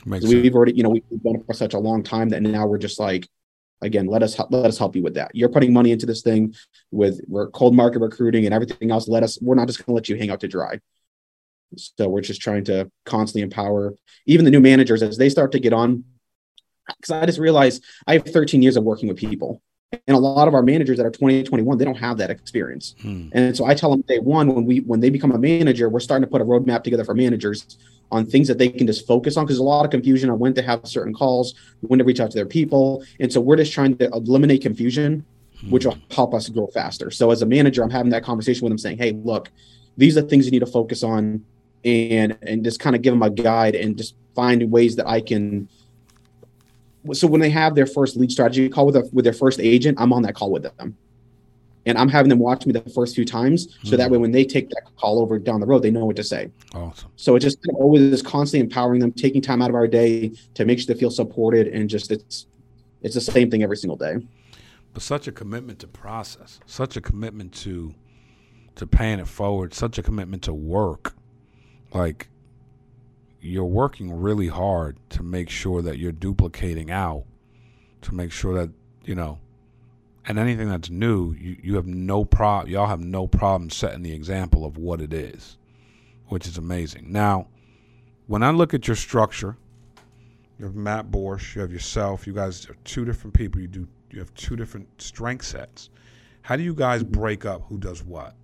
Makes 0.07 0.27
we've 0.27 0.55
already, 0.55 0.73
you 0.73 0.83
know, 0.83 0.91
we've 0.91 1.23
done 1.23 1.37
it 1.37 1.47
for 1.47 1.55
such 1.55 1.75
a 1.75 1.79
long 1.79 2.03
time 2.03 2.29
that 2.31 2.43
now 2.43 2.67
we're 2.67 2.79
just 2.79 3.01
like, 3.01 3.29
again, 3.83 4.07
let 4.07 4.23
us 4.23 4.35
help, 4.35 4.53
let 4.53 4.67
us 4.67 4.79
help 4.79 4.97
you 4.97 5.03
with 5.03 5.15
that. 5.15 5.31
You're 5.35 5.49
putting 5.49 5.73
money 5.73 5.93
into 5.93 6.07
this 6.07 6.23
thing 6.23 6.55
with 6.91 7.21
cold 7.53 7.75
market 7.75 8.01
recruiting 8.01 8.45
and 8.45 8.55
everything 8.55 8.91
else. 8.91 9.09
Let 9.09 9.23
us. 9.23 9.39
We're 9.41 9.55
not 9.55 9.67
just 9.67 9.79
going 9.79 9.87
to 9.87 9.95
let 9.95 10.09
you 10.09 10.17
hang 10.17 10.31
out 10.31 10.41
to 10.41 10.49
dry. 10.49 10.81
So 11.77 12.09
we're 12.09 12.21
just 12.21 12.41
trying 12.41 12.65
to 12.65 12.91
constantly 13.05 13.43
empower 13.43 13.95
even 14.27 14.45
the 14.45 14.51
new 14.51 14.61
managers 14.61 15.03
as 15.03 15.17
they 15.17 15.29
start 15.29 15.53
to 15.53 15.61
get 15.61 15.73
on. 15.73 16.05
Because 16.87 17.11
I 17.11 17.27
just 17.27 17.39
realized 17.39 17.85
I 18.07 18.15
have 18.15 18.25
13 18.25 18.63
years 18.63 18.77
of 18.77 18.85
working 18.85 19.09
with 19.09 19.19
people. 19.19 19.61
And 20.07 20.15
a 20.17 20.21
lot 20.21 20.49
of 20.49 20.55
our 20.55 20.63
managers 20.63 20.99
that 20.99 21.07
are 21.07 21.11
20 21.11 21.45
21, 21.45 21.79
they 21.79 21.85
don't 21.85 21.97
have 21.97 22.19
that 22.19 22.31
experience. 22.31 22.95
Hmm. 23.01 23.29
And 23.33 23.57
so 23.57 23.65
I 23.65 23.75
tell 23.75 23.91
them 23.91 24.03
day 24.03 24.19
one, 24.19 24.55
when 24.55 24.67
we 24.67 24.81
when 24.81 25.01
they 25.01 25.09
become 25.09 25.33
a 25.33 25.39
manager, 25.39 25.89
we're 25.89 26.01
starting 26.01 26.27
to 26.27 26.31
put 26.31 26.43
a 26.43 26.45
roadmap 26.45 26.85
together 26.85 27.05
for 27.05 27.15
managers 27.15 27.79
on 28.11 28.27
things 28.27 28.49
that 28.49 28.59
they 28.59 28.69
can 28.69 28.87
just 28.87 29.07
focus 29.07 29.37
on 29.37 29.45
because 29.45 29.59
a 29.59 29.63
lot 29.63 29.85
of 29.85 29.91
confusion 29.91 30.29
on 30.29 30.39
when 30.39 30.53
to 30.55 30.63
have 30.63 30.87
certain 30.87 31.15
calls, 31.15 31.55
when 31.81 31.99
to 31.99 32.05
reach 32.05 32.21
out 32.21 32.31
to 32.31 32.37
their 32.37 32.47
people. 32.47 33.03
And 33.19 33.33
so 33.33 33.41
we're 33.41 33.57
just 33.57 33.73
trying 33.73 33.97
to 33.99 34.09
eliminate 34.09 34.61
confusion, 34.61 35.25
hmm. 35.59 35.71
which 35.71 35.87
will 35.87 35.97
help 36.11 36.35
us 36.35 36.51
grow 36.51 36.67
faster. 36.67 37.11
So 37.11 37.31
as 37.31 37.41
a 37.41 37.47
manager, 37.47 37.83
I'm 37.83 37.91
having 37.91 38.11
that 38.11 38.25
conversation 38.25 38.65
with 38.65 38.71
them 38.71 38.79
saying, 38.79 38.99
Hey, 38.99 39.13
look, 39.13 39.51
these 39.97 40.19
are 40.19 40.23
things 40.23 40.45
you 40.45 40.53
need 40.53 40.61
to 40.61 40.67
focus 40.67 41.03
on 41.03 41.45
and 41.85 42.37
and 42.43 42.65
just 42.65 42.81
kind 42.81 42.97
of 42.97 43.03
give 43.03 43.13
them 43.13 43.23
a 43.23 43.31
guide 43.31 43.75
and 43.75 43.97
just 43.97 44.15
find 44.35 44.71
ways 44.71 44.97
that 44.97 45.09
I 45.09 45.21
can 45.21 45.69
so 47.13 47.27
when 47.27 47.41
they 47.41 47.51
have 47.51 47.75
their 47.75 47.87
first 47.87 48.17
lead 48.17 48.31
strategy 48.31 48.69
call 48.69 48.87
with 48.87 48.97
a, 48.97 49.09
with 49.13 49.25
their 49.25 49.33
first 49.33 49.61
agent, 49.61 49.99
I'm 50.01 50.13
on 50.13 50.23
that 50.23 50.35
call 50.35 50.51
with 50.51 50.63
them. 50.63 50.97
And 51.87 51.97
I'm 51.97 52.09
having 52.09 52.29
them 52.29 52.39
watch 52.39 52.67
me 52.67 52.73
the 52.73 52.83
first 52.91 53.15
few 53.15 53.25
times, 53.25 53.65
so 53.65 53.79
mm-hmm. 53.79 53.97
that 53.97 54.11
way 54.11 54.19
when 54.19 54.31
they 54.31 54.45
take 54.45 54.69
that 54.71 54.83
call 54.97 55.23
over 55.23 55.39
down 55.39 55.61
the 55.61 55.67
road, 55.67 55.83
they 55.83 55.91
know 55.91 56.05
what 56.05 56.17
to 56.17 56.25
say. 56.25 56.51
Awesome. 56.75 57.11
So 57.17 57.35
it 57.35 57.41
just 57.41 57.59
always 57.73 58.03
is 58.03 58.21
constantly 58.21 58.61
empowering 58.61 59.01
them, 59.01 59.13
taking 59.13 59.41
time 59.41 59.63
out 59.63 59.71
of 59.71 59.75
our 59.75 59.87
day 59.87 60.33
to 60.55 60.67
make 60.67 60.79
sure 60.81 60.93
they 60.93 61.01
feel 61.01 61.11
supported, 61.11 61.69
and 61.69 61.89
just 61.89 62.11
it's 62.11 62.47
it's 63.01 63.15
the 63.15 63.23
same 63.23 63.51
thing 63.51 63.63
every 63.63 63.77
single 63.77 63.97
day. 63.97 64.17
But 64.93 65.03
such 65.03 65.29
a 65.29 65.33
commitment 65.33 65.79
to 65.79 65.87
process, 65.87 66.61
such 66.67 66.97
a 66.97 67.01
commitment 67.01 67.55
to 67.55 67.95
to 68.75 68.87
paying 68.87 69.19
it 69.19 69.29
forward, 69.29 69.73
such 69.73 69.97
a 69.97 70.03
commitment 70.03 70.43
to 70.43 70.53
work. 70.53 71.15
Like 71.93 72.29
you're 73.41 73.65
working 73.65 74.13
really 74.13 74.49
hard 74.49 74.97
to 75.11 75.23
make 75.23 75.49
sure 75.49 75.83
that 75.83 75.99
you're 75.99 76.13
duplicating 76.13 76.91
out 76.91 77.25
to 78.03 78.15
make 78.15 78.33
sure 78.33 78.55
that 78.55 78.71
you 79.05 79.15
know 79.15 79.39
and 80.27 80.39
anything 80.39 80.69
that's 80.69 80.91
new 80.91 81.33
you, 81.35 81.57
you 81.63 81.77
have 81.77 81.87
no 81.87 82.25
problem 82.25 82.71
y'all 82.71 82.87
have 82.87 83.01
no 83.01 83.27
problem 83.27 83.71
setting 83.71 84.03
the 84.03 84.13
example 84.13 84.65
of 84.65 84.77
what 84.77 85.01
it 85.01 85.13
is 85.13 85.57
which 86.27 86.47
is 86.47 86.59
amazing. 86.59 87.11
Now 87.11 87.47
when 88.27 88.43
i 88.43 88.51
look 88.51 88.75
at 88.75 88.87
your 88.87 88.97
structure 88.97 89.57
you 90.59 90.65
have 90.65 90.75
matt 90.75 91.11
borsch 91.11 91.55
you 91.55 91.61
have 91.61 91.73
yourself 91.73 92.27
you 92.27 92.33
guys 92.33 92.69
are 92.69 92.77
two 92.85 93.05
different 93.05 93.35
people 93.35 93.61
you 93.61 93.69
do 93.69 93.87
you 94.11 94.19
have 94.19 94.33
two 94.35 94.57
different 94.57 94.89
strength 95.01 95.45
sets. 95.45 95.91
How 96.43 96.57
do 96.57 96.63
you 96.63 96.75
guys 96.75 97.03
break 97.03 97.45
up 97.45 97.63
who 97.69 97.79
does 97.79 98.03
what? 98.03 98.35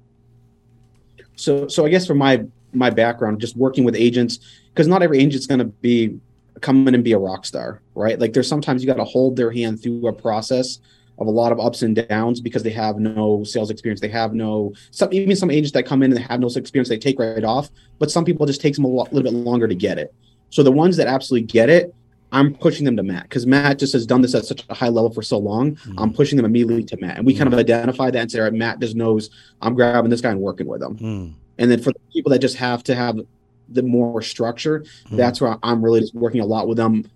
So 1.37 1.69
so 1.69 1.85
i 1.85 1.89
guess 1.89 2.07
for 2.07 2.15
my 2.15 2.45
my 2.75 2.91
background 2.91 3.41
just 3.41 3.57
working 3.57 3.85
with 3.85 3.95
agents 3.95 4.39
because 4.73 4.89
not 4.89 5.03
every 5.03 5.19
agent's 5.19 5.47
going 5.47 5.61
to 5.61 5.67
be 5.67 6.19
come 6.61 6.87
in 6.89 6.95
and 6.95 7.05
be 7.05 7.13
a 7.13 7.19
rock 7.19 7.45
star, 7.45 7.83
right? 7.95 8.19
Like 8.19 8.33
there's 8.33 8.49
sometimes 8.49 8.83
you 8.83 8.87
got 8.87 8.97
to 8.97 9.05
hold 9.05 9.37
their 9.37 9.51
hand 9.51 9.83
through 9.83 10.07
a 10.07 10.13
process 10.13 10.79
of 11.19 11.27
a 11.27 11.31
lot 11.31 11.53
of 11.53 11.61
ups 11.61 11.83
and 11.83 11.95
downs 12.09 12.41
because 12.41 12.63
they 12.63 12.71
have 12.71 12.99
no 12.99 13.45
sales 13.45 13.71
experience. 13.71 14.01
They 14.01 14.09
have 14.09 14.35
no 14.35 14.73
some 14.91 15.13
even 15.13 15.37
some 15.37 15.51
agents 15.51 15.73
that 15.73 15.87
come 15.87 16.03
in 16.03 16.11
and 16.11 16.19
they 16.19 16.27
have 16.27 16.41
no 16.41 16.49
experience, 16.49 16.89
they 16.89 16.99
take 16.99 17.19
right 17.19 17.45
off. 17.45 17.71
But 17.99 18.11
some 18.11 18.25
people 18.25 18.47
just 18.47 18.61
takes 18.61 18.77
them 18.77 18.85
a 18.85 18.89
lot, 18.89 19.13
little 19.13 19.31
bit 19.31 19.37
longer 19.37 19.69
to 19.69 19.75
get 19.75 19.99
it. 19.99 20.15
So 20.51 20.63
the 20.63 20.73
ones 20.73 20.97
that 20.97 21.07
absolutely 21.07 21.47
get 21.47 21.69
it, 21.69 21.95
I'm 22.33 22.55
pushing 22.55 22.85
them 22.85 22.97
to 22.97 23.03
Matt 23.03 23.25
because 23.25 23.47
Matt 23.47 23.79
just 23.79 23.93
has 23.93 24.07
done 24.07 24.21
this 24.21 24.35
at 24.35 24.45
such 24.45 24.65
a 24.69 24.75
high 24.75 24.89
level 24.89 25.13
for 25.13 25.23
so 25.23 25.39
long. 25.39 25.77
Mm-hmm. 25.77 25.99
I'm 25.99 26.13
pushing 26.13 26.37
them 26.37 26.47
immediately 26.47 26.83
to 26.85 26.97
Matt, 26.97 27.17
and 27.17 27.27
we 27.27 27.33
mm-hmm. 27.33 27.45
kind 27.45 27.55
of 27.55 27.59
identify 27.59 28.11
that 28.11 28.19
and 28.21 28.31
say, 28.31 28.41
"All 28.41 28.45
right, 28.45 28.53
Matt 28.53 28.81
just 28.81 28.97
knows 28.97 29.31
I'm 29.63 29.75
grabbing 29.75 30.11
this 30.11 30.21
guy 30.21 30.31
and 30.31 30.41
working 30.41 30.67
with 30.67 30.83
him." 30.83 30.97
Mm-hmm. 30.97 31.33
And 31.59 31.71
then 31.71 31.81
for 31.81 31.93
the 31.93 32.01
people 32.13 32.31
that 32.31 32.41
just 32.41 32.57
have 32.57 32.83
to 32.85 32.95
have 32.95 33.21
the 33.69 33.83
more 33.83 34.23
structure. 34.23 34.81
Mm-hmm. 34.81 35.17
That's 35.17 35.41
where 35.41 35.57
I'm 35.63 35.83
really 35.83 36.01
just 36.01 36.15
working 36.15 36.41
a 36.41 36.47
lot 36.47 36.69
with 36.69 36.77
them. 36.77 37.11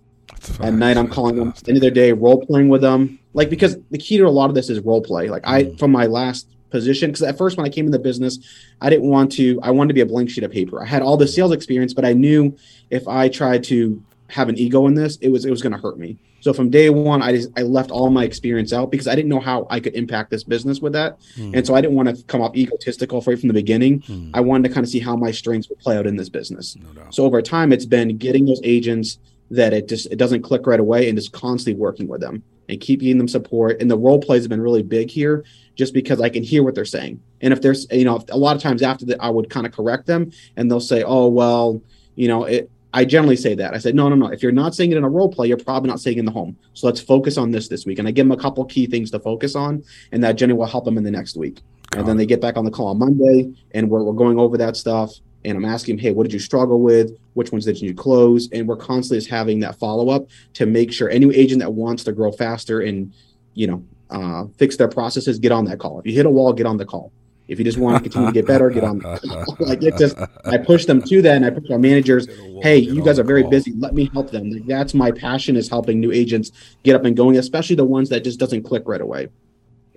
At 0.61 0.73
night, 0.73 0.97
I'm 0.97 1.07
calling 1.07 1.35
them. 1.35 1.53
End 1.67 1.77
of 1.77 1.81
their 1.81 1.91
day, 1.91 2.11
role 2.11 2.45
playing 2.45 2.69
with 2.69 2.81
them. 2.81 3.19
Like 3.33 3.49
because 3.49 3.77
the 3.91 3.97
key 3.97 4.17
to 4.17 4.25
a 4.25 4.29
lot 4.29 4.49
of 4.49 4.55
this 4.55 4.69
is 4.69 4.79
role 4.79 5.01
play. 5.01 5.29
Like 5.29 5.43
I, 5.45 5.63
mm-hmm. 5.63 5.77
from 5.77 5.91
my 5.91 6.05
last 6.05 6.47
position, 6.69 7.09
because 7.09 7.23
at 7.23 7.37
first 7.37 7.57
when 7.57 7.65
I 7.65 7.69
came 7.69 7.85
in 7.85 7.91
the 7.91 7.99
business, 7.99 8.39
I 8.81 8.89
didn't 8.89 9.09
want 9.09 9.31
to. 9.33 9.59
I 9.61 9.71
wanted 9.71 9.89
to 9.89 9.93
be 9.95 10.01
a 10.01 10.05
blank 10.05 10.29
sheet 10.29 10.43
of 10.43 10.51
paper. 10.51 10.81
I 10.81 10.85
had 10.85 11.01
all 11.01 11.17
the 11.17 11.27
sales 11.27 11.51
experience, 11.51 11.93
but 11.93 12.05
I 12.05 12.13
knew 12.13 12.55
if 12.89 13.07
I 13.07 13.29
tried 13.29 13.63
to 13.65 14.01
have 14.27 14.49
an 14.49 14.57
ego 14.57 14.87
in 14.87 14.93
this, 14.93 15.17
it 15.17 15.29
was 15.29 15.45
it 15.45 15.51
was 15.51 15.61
going 15.61 15.73
to 15.73 15.79
hurt 15.79 15.97
me. 15.97 16.17
So 16.41 16.53
from 16.53 16.69
day 16.69 16.89
one, 16.89 17.21
I 17.21 17.33
just 17.33 17.49
I 17.57 17.63
left 17.63 17.91
all 17.91 18.09
my 18.09 18.23
experience 18.23 18.73
out 18.73 18.91
because 18.91 19.07
I 19.07 19.15
didn't 19.15 19.29
know 19.29 19.39
how 19.39 19.67
I 19.69 19.79
could 19.79 19.93
impact 19.95 20.31
this 20.31 20.43
business 20.43 20.79
with 20.79 20.93
that, 20.93 21.19
mm. 21.35 21.55
and 21.55 21.65
so 21.65 21.75
I 21.75 21.81
didn't 21.81 21.95
want 21.95 22.15
to 22.15 22.23
come 22.25 22.41
off 22.41 22.55
egotistical 22.55 23.21
right 23.21 23.39
from 23.39 23.47
the 23.47 23.53
beginning. 23.53 24.01
Mm. 24.01 24.31
I 24.33 24.41
wanted 24.41 24.67
to 24.69 24.73
kind 24.73 24.85
of 24.85 24.89
see 24.89 24.99
how 24.99 25.15
my 25.15 25.31
strengths 25.31 25.69
would 25.69 25.79
play 25.79 25.97
out 25.97 26.07
in 26.07 26.15
this 26.15 26.29
business. 26.29 26.75
No 26.75 27.07
so 27.11 27.25
over 27.25 27.41
time, 27.41 27.71
it's 27.71 27.85
been 27.85 28.17
getting 28.17 28.45
those 28.45 28.61
agents 28.63 29.19
that 29.51 29.73
it 29.73 29.87
just 29.87 30.07
it 30.07 30.17
doesn't 30.17 30.41
click 30.41 30.67
right 30.67 30.79
away, 30.79 31.09
and 31.09 31.17
just 31.17 31.31
constantly 31.33 31.79
working 31.79 32.07
with 32.07 32.21
them 32.21 32.43
and 32.69 32.79
keeping 32.79 33.17
them 33.17 33.27
support. 33.27 33.81
And 33.81 33.89
the 33.89 33.97
role 33.97 34.19
plays 34.19 34.43
have 34.43 34.49
been 34.49 34.61
really 34.61 34.83
big 34.83 35.09
here, 35.09 35.43
just 35.75 35.93
because 35.93 36.21
I 36.21 36.29
can 36.29 36.43
hear 36.43 36.63
what 36.63 36.75
they're 36.75 36.85
saying. 36.85 37.21
And 37.41 37.51
if 37.51 37.61
there's 37.61 37.87
you 37.91 38.05
know 38.05 38.23
a 38.29 38.37
lot 38.37 38.55
of 38.55 38.61
times 38.61 38.81
after 38.81 39.05
that, 39.07 39.21
I 39.21 39.29
would 39.29 39.49
kind 39.49 39.65
of 39.65 39.73
correct 39.73 40.05
them, 40.05 40.31
and 40.55 40.69
they'll 40.69 40.79
say, 40.79 41.03
"Oh 41.03 41.27
well." 41.27 41.81
You 42.15 42.27
know, 42.27 42.43
it, 42.43 42.69
I 42.93 43.05
generally 43.05 43.35
say 43.35 43.53
that. 43.55 43.73
I 43.73 43.77
said, 43.77 43.93
no, 43.93 44.09
no, 44.09 44.15
no. 44.15 44.27
If 44.27 44.41
you're 44.41 44.51
not 44.51 44.73
saying 44.73 44.91
it 44.91 44.97
in 44.97 45.03
a 45.03 45.09
role 45.09 45.29
play, 45.29 45.47
you're 45.47 45.57
probably 45.57 45.89
not 45.89 45.99
saying 45.99 46.17
it 46.17 46.21
in 46.21 46.25
the 46.25 46.31
home. 46.31 46.57
So 46.73 46.87
let's 46.87 46.99
focus 46.99 47.37
on 47.37 47.51
this 47.51 47.67
this 47.67 47.85
week. 47.85 47.99
And 47.99 48.07
I 48.07 48.11
give 48.11 48.27
them 48.27 48.37
a 48.37 48.41
couple 48.41 48.65
key 48.65 48.87
things 48.87 49.11
to 49.11 49.19
focus 49.19 49.55
on, 49.55 49.83
and 50.11 50.23
that 50.23 50.33
generally 50.33 50.57
will 50.57 50.65
help 50.65 50.85
them 50.85 50.97
in 50.97 51.03
the 51.03 51.11
next 51.11 51.37
week. 51.37 51.61
and 51.95 52.07
then 52.07 52.17
they 52.17 52.25
get 52.25 52.41
back 52.41 52.57
on 52.57 52.65
the 52.65 52.71
call 52.71 52.87
on 52.87 52.99
Monday, 52.99 53.51
and 53.71 53.89
we're, 53.89 54.03
we're 54.03 54.13
going 54.13 54.39
over 54.39 54.57
that 54.57 54.75
stuff. 54.75 55.13
And 55.45 55.57
I'm 55.57 55.65
asking 55.65 55.95
them, 55.95 56.03
hey, 56.03 56.11
what 56.11 56.23
did 56.23 56.33
you 56.33 56.39
struggle 56.39 56.81
with? 56.81 57.17
Which 57.33 57.51
ones 57.51 57.65
did 57.65 57.79
you 57.79 57.93
close? 57.93 58.49
And 58.51 58.67
we're 58.67 58.75
constantly 58.75 59.19
just 59.19 59.29
having 59.29 59.59
that 59.61 59.79
follow 59.79 60.09
up 60.09 60.27
to 60.53 60.65
make 60.65 60.91
sure 60.91 61.09
any 61.09 61.33
agent 61.35 61.61
that 61.61 61.71
wants 61.71 62.03
to 62.05 62.11
grow 62.11 62.31
faster 62.31 62.81
and, 62.81 63.13
you 63.53 63.67
know, 63.67 63.83
uh, 64.09 64.45
fix 64.57 64.75
their 64.75 64.87
processes, 64.87 65.39
get 65.39 65.51
on 65.51 65.65
that 65.65 65.79
call. 65.79 65.99
If 65.99 66.07
you 66.07 66.13
hit 66.13 66.25
a 66.25 66.29
wall, 66.29 66.51
get 66.53 66.65
on 66.65 66.77
the 66.77 66.85
call. 66.85 67.13
If 67.49 67.57
you 67.57 67.65
just 67.65 67.77
want 67.77 67.97
to 67.97 68.03
continue 68.03 68.27
to 68.27 68.33
get 68.33 68.45
better, 68.45 68.69
get 68.69 68.83
on. 68.83 68.99
like 69.59 69.83
it 69.83 69.97
just, 69.97 70.17
I 70.45 70.57
push 70.57 70.85
them 70.85 71.01
to 71.01 71.21
that, 71.23 71.35
and 71.35 71.45
I 71.45 71.49
push 71.49 71.69
our 71.71 71.79
managers. 71.79 72.27
Hey, 72.61 72.77
you 72.77 73.03
guys 73.03 73.19
are 73.19 73.23
very 73.23 73.43
busy. 73.43 73.73
Let 73.73 73.93
me 73.93 74.09
help 74.13 74.31
them. 74.31 74.51
Like, 74.51 74.65
that's 74.67 74.93
my 74.93 75.11
passion 75.11 75.55
is 75.55 75.67
helping 75.67 75.99
new 75.99 76.11
agents 76.11 76.51
get 76.83 76.95
up 76.95 77.05
and 77.05 77.17
going, 77.17 77.37
especially 77.37 77.75
the 77.75 77.85
ones 77.85 78.09
that 78.09 78.23
just 78.23 78.39
doesn't 78.39 78.63
click 78.63 78.83
right 78.85 79.01
away. 79.01 79.29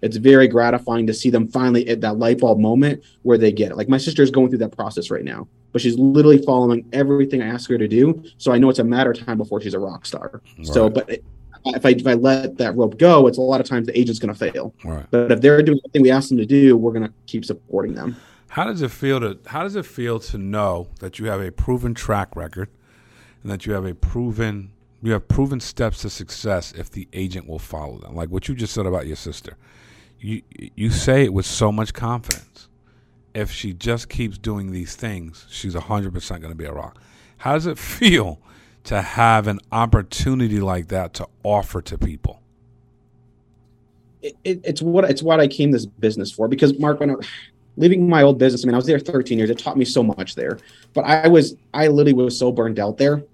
It's 0.02 0.16
very 0.16 0.48
gratifying 0.48 1.06
to 1.06 1.14
see 1.14 1.30
them 1.30 1.46
finally 1.46 1.88
at 1.88 2.00
that 2.00 2.18
light 2.18 2.40
bulb 2.40 2.58
moment 2.58 3.04
where 3.22 3.38
they 3.38 3.52
get 3.52 3.70
it. 3.70 3.76
Like 3.76 3.88
my 3.88 3.98
sister 3.98 4.22
is 4.22 4.32
going 4.32 4.48
through 4.48 4.58
that 4.58 4.76
process 4.76 5.10
right 5.10 5.22
now, 5.22 5.46
but 5.70 5.80
she's 5.80 5.96
literally 5.96 6.38
following 6.38 6.84
everything 6.92 7.40
I 7.40 7.46
ask 7.46 7.70
her 7.70 7.78
to 7.78 7.86
do. 7.86 8.22
So 8.36 8.52
I 8.52 8.58
know 8.58 8.68
it's 8.68 8.80
a 8.80 8.84
matter 8.84 9.12
of 9.12 9.24
time 9.24 9.38
before 9.38 9.60
she's 9.60 9.74
a 9.74 9.78
rock 9.78 10.04
star. 10.04 10.42
Right. 10.58 10.66
So, 10.66 10.90
but 10.90 11.20
if 11.66 11.86
I 11.86 11.90
if 11.90 12.06
I 12.06 12.14
let 12.14 12.58
that 12.58 12.76
rope 12.76 12.98
go, 12.98 13.26
it's 13.26 13.38
a 13.38 13.40
lot 13.40 13.60
of 13.60 13.66
times 13.66 13.86
the 13.86 13.98
agent's 13.98 14.18
going 14.18 14.34
to 14.34 14.38
fail. 14.38 14.74
Right. 14.84 15.06
But 15.10 15.32
if 15.32 15.40
they're 15.40 15.62
doing 15.62 15.80
the 15.82 15.90
thing 15.90 16.02
we 16.02 16.10
ask 16.10 16.28
them 16.28 16.38
to 16.38 16.46
do, 16.46 16.76
we're 16.76 16.92
going 16.92 17.06
to 17.06 17.12
keep 17.26 17.44
supporting 17.44 17.94
them. 17.94 18.16
How 18.48 18.64
does 18.64 18.82
it 18.82 18.90
feel 18.90 19.20
to 19.20 19.38
How 19.46 19.62
does 19.62 19.76
it 19.76 19.86
feel 19.86 20.18
to 20.20 20.38
know 20.38 20.88
that 21.00 21.18
you 21.18 21.26
have 21.26 21.40
a 21.40 21.50
proven 21.50 21.94
track 21.94 22.34
record, 22.36 22.68
and 23.42 23.50
that 23.50 23.66
you 23.66 23.72
have 23.72 23.86
a 23.86 23.94
proven 23.94 24.72
you 25.02 25.12
have 25.12 25.26
proven 25.26 25.58
steps 25.58 26.02
to 26.02 26.10
success 26.10 26.72
if 26.72 26.90
the 26.90 27.08
agent 27.12 27.48
will 27.48 27.58
follow 27.58 27.98
them? 27.98 28.14
Like 28.14 28.28
what 28.28 28.48
you 28.48 28.54
just 28.54 28.74
said 28.74 28.86
about 28.86 29.06
your 29.06 29.16
sister. 29.16 29.56
You 30.18 30.42
you 30.50 30.90
say 30.90 31.24
it 31.24 31.32
with 31.32 31.46
so 31.46 31.72
much 31.72 31.94
confidence. 31.94 32.68
If 33.34 33.50
she 33.50 33.72
just 33.72 34.10
keeps 34.10 34.36
doing 34.36 34.70
these 34.70 34.94
things, 34.94 35.46
she's 35.48 35.74
hundred 35.74 36.12
percent 36.12 36.42
going 36.42 36.52
to 36.52 36.58
be 36.58 36.66
a 36.66 36.72
rock. 36.72 37.00
How 37.38 37.54
does 37.54 37.66
it 37.66 37.78
feel 37.78 38.38
to 38.84 39.02
have 39.02 39.46
an 39.46 39.60
opportunity 39.70 40.60
like 40.60 40.88
that 40.88 41.14
to 41.14 41.28
offer 41.42 41.80
to 41.82 41.98
people? 41.98 42.40
It, 44.22 44.36
it, 44.44 44.60
it's 44.64 44.82
what 44.82 45.04
it's 45.04 45.22
what 45.22 45.40
I 45.40 45.48
came 45.48 45.70
this 45.72 45.86
business 45.86 46.30
for 46.30 46.46
because 46.48 46.78
Mark, 46.78 47.00
when 47.00 47.10
I, 47.10 47.14
leaving 47.76 48.08
my 48.08 48.22
old 48.22 48.38
business, 48.38 48.64
I 48.64 48.66
mean, 48.66 48.74
I 48.74 48.78
was 48.78 48.86
there 48.86 48.98
13 48.98 49.38
years. 49.38 49.50
It 49.50 49.58
taught 49.58 49.76
me 49.76 49.84
so 49.84 50.02
much 50.02 50.34
there, 50.34 50.58
but 50.94 51.02
I 51.02 51.28
was 51.28 51.56
I 51.74 51.88
literally 51.88 52.12
was 52.12 52.38
so 52.38 52.52
burned 52.52 52.78
out 52.78 52.98
there 52.98 53.24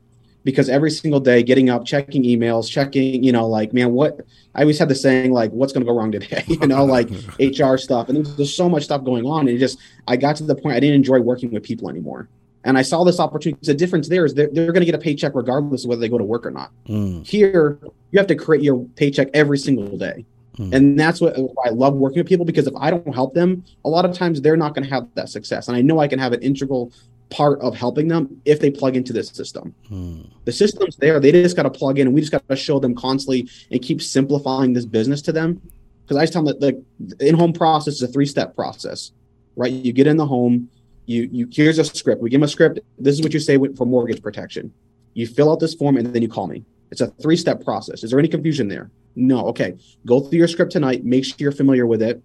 because 0.44 0.70
every 0.70 0.90
single 0.90 1.20
day 1.20 1.42
getting 1.42 1.68
up, 1.68 1.84
checking 1.84 2.22
emails, 2.22 2.70
checking, 2.70 3.22
you 3.22 3.32
know, 3.32 3.46
like 3.46 3.74
man, 3.74 3.92
what 3.92 4.20
I 4.54 4.62
always 4.62 4.78
had 4.78 4.88
the 4.88 4.94
saying 4.94 5.30
like, 5.32 5.50
what's 5.50 5.74
going 5.74 5.84
to 5.84 5.90
go 5.90 5.96
wrong 5.96 6.10
today, 6.10 6.42
you 6.48 6.66
know, 6.66 6.84
like 6.84 7.10
HR 7.38 7.76
stuff, 7.76 8.08
and 8.08 8.24
there's, 8.24 8.54
so 8.54 8.68
much 8.68 8.84
stuff 8.84 9.04
going 9.04 9.26
on, 9.26 9.40
and 9.40 9.50
it 9.50 9.58
just 9.58 9.78
I 10.06 10.16
got 10.16 10.36
to 10.36 10.44
the 10.44 10.54
point 10.54 10.74
I 10.74 10.80
didn't 10.80 10.96
enjoy 10.96 11.20
working 11.20 11.50
with 11.50 11.62
people 11.62 11.90
anymore. 11.90 12.28
And 12.68 12.76
I 12.76 12.82
saw 12.82 13.02
this 13.02 13.18
opportunity. 13.18 13.58
The 13.62 13.72
difference 13.72 14.08
there 14.08 14.26
is 14.26 14.34
they're, 14.34 14.50
they're 14.52 14.72
going 14.72 14.82
to 14.82 14.86
get 14.86 14.94
a 14.94 14.98
paycheck 14.98 15.34
regardless 15.34 15.84
of 15.84 15.88
whether 15.88 16.02
they 16.02 16.08
go 16.08 16.18
to 16.18 16.24
work 16.24 16.44
or 16.44 16.50
not. 16.50 16.70
Mm. 16.86 17.26
Here, 17.26 17.78
you 18.10 18.18
have 18.18 18.26
to 18.26 18.34
create 18.34 18.62
your 18.62 18.84
paycheck 18.94 19.28
every 19.32 19.56
single 19.56 19.96
day. 19.96 20.26
Hmm. 20.58 20.74
And 20.74 21.00
that's 21.00 21.18
what 21.18 21.34
I 21.64 21.70
love 21.70 21.94
working 21.94 22.18
with 22.18 22.26
people 22.26 22.44
because 22.44 22.66
if 22.66 22.74
I 22.76 22.90
don't 22.90 23.14
help 23.14 23.32
them, 23.32 23.64
a 23.86 23.88
lot 23.88 24.04
of 24.04 24.12
times 24.12 24.42
they're 24.42 24.56
not 24.56 24.74
going 24.74 24.86
to 24.86 24.90
have 24.90 25.08
that 25.14 25.30
success. 25.30 25.68
And 25.68 25.76
I 25.76 25.80
know 25.80 25.98
I 26.00 26.08
can 26.08 26.18
have 26.18 26.34
an 26.34 26.42
integral 26.42 26.92
part 27.30 27.58
of 27.60 27.74
helping 27.74 28.08
them 28.08 28.38
if 28.44 28.60
they 28.60 28.70
plug 28.70 28.96
into 28.96 29.14
this 29.14 29.28
system. 29.28 29.74
Hmm. 29.88 30.22
The 30.44 30.52
system's 30.52 30.96
there. 30.96 31.20
They 31.20 31.32
just 31.32 31.56
got 31.56 31.62
to 31.62 31.70
plug 31.70 31.98
in 31.98 32.06
and 32.08 32.14
we 32.14 32.20
just 32.20 32.32
got 32.32 32.46
to 32.48 32.56
show 32.56 32.78
them 32.78 32.94
constantly 32.94 33.48
and 33.70 33.80
keep 33.80 34.02
simplifying 34.02 34.74
this 34.74 34.84
business 34.84 35.22
to 35.22 35.32
them. 35.32 35.62
Because 36.04 36.18
I 36.18 36.22
just 36.24 36.34
tell 36.34 36.42
them 36.42 36.58
that 36.60 36.84
the 36.98 37.26
in-home 37.28 37.54
process 37.54 37.94
is 37.94 38.02
a 38.02 38.08
three-step 38.08 38.54
process, 38.54 39.12
right? 39.56 39.72
You 39.72 39.92
get 39.92 40.06
in 40.06 40.16
the 40.16 40.26
home, 40.26 40.68
you 41.08 41.28
you 41.32 41.48
here's 41.50 41.78
a 41.78 41.84
script. 41.84 42.22
We 42.22 42.30
give 42.30 42.40
them 42.40 42.44
a 42.44 42.48
script. 42.48 42.80
This 42.98 43.14
is 43.14 43.22
what 43.22 43.32
you 43.32 43.40
say 43.40 43.58
for 43.76 43.86
mortgage 43.86 44.22
protection. 44.22 44.72
You 45.14 45.26
fill 45.26 45.50
out 45.50 45.58
this 45.58 45.74
form 45.74 45.96
and 45.96 46.06
then 46.06 46.22
you 46.22 46.28
call 46.28 46.46
me. 46.46 46.64
It's 46.90 47.00
a 47.00 47.08
three-step 47.22 47.64
process. 47.64 48.04
Is 48.04 48.10
there 48.10 48.18
any 48.18 48.28
confusion 48.28 48.68
there? 48.68 48.90
No. 49.16 49.46
Okay. 49.46 49.76
Go 50.06 50.20
through 50.20 50.38
your 50.38 50.48
script 50.48 50.70
tonight. 50.70 51.04
Make 51.04 51.24
sure 51.24 51.36
you're 51.38 51.52
familiar 51.52 51.86
with 51.86 52.02
it. 52.02 52.22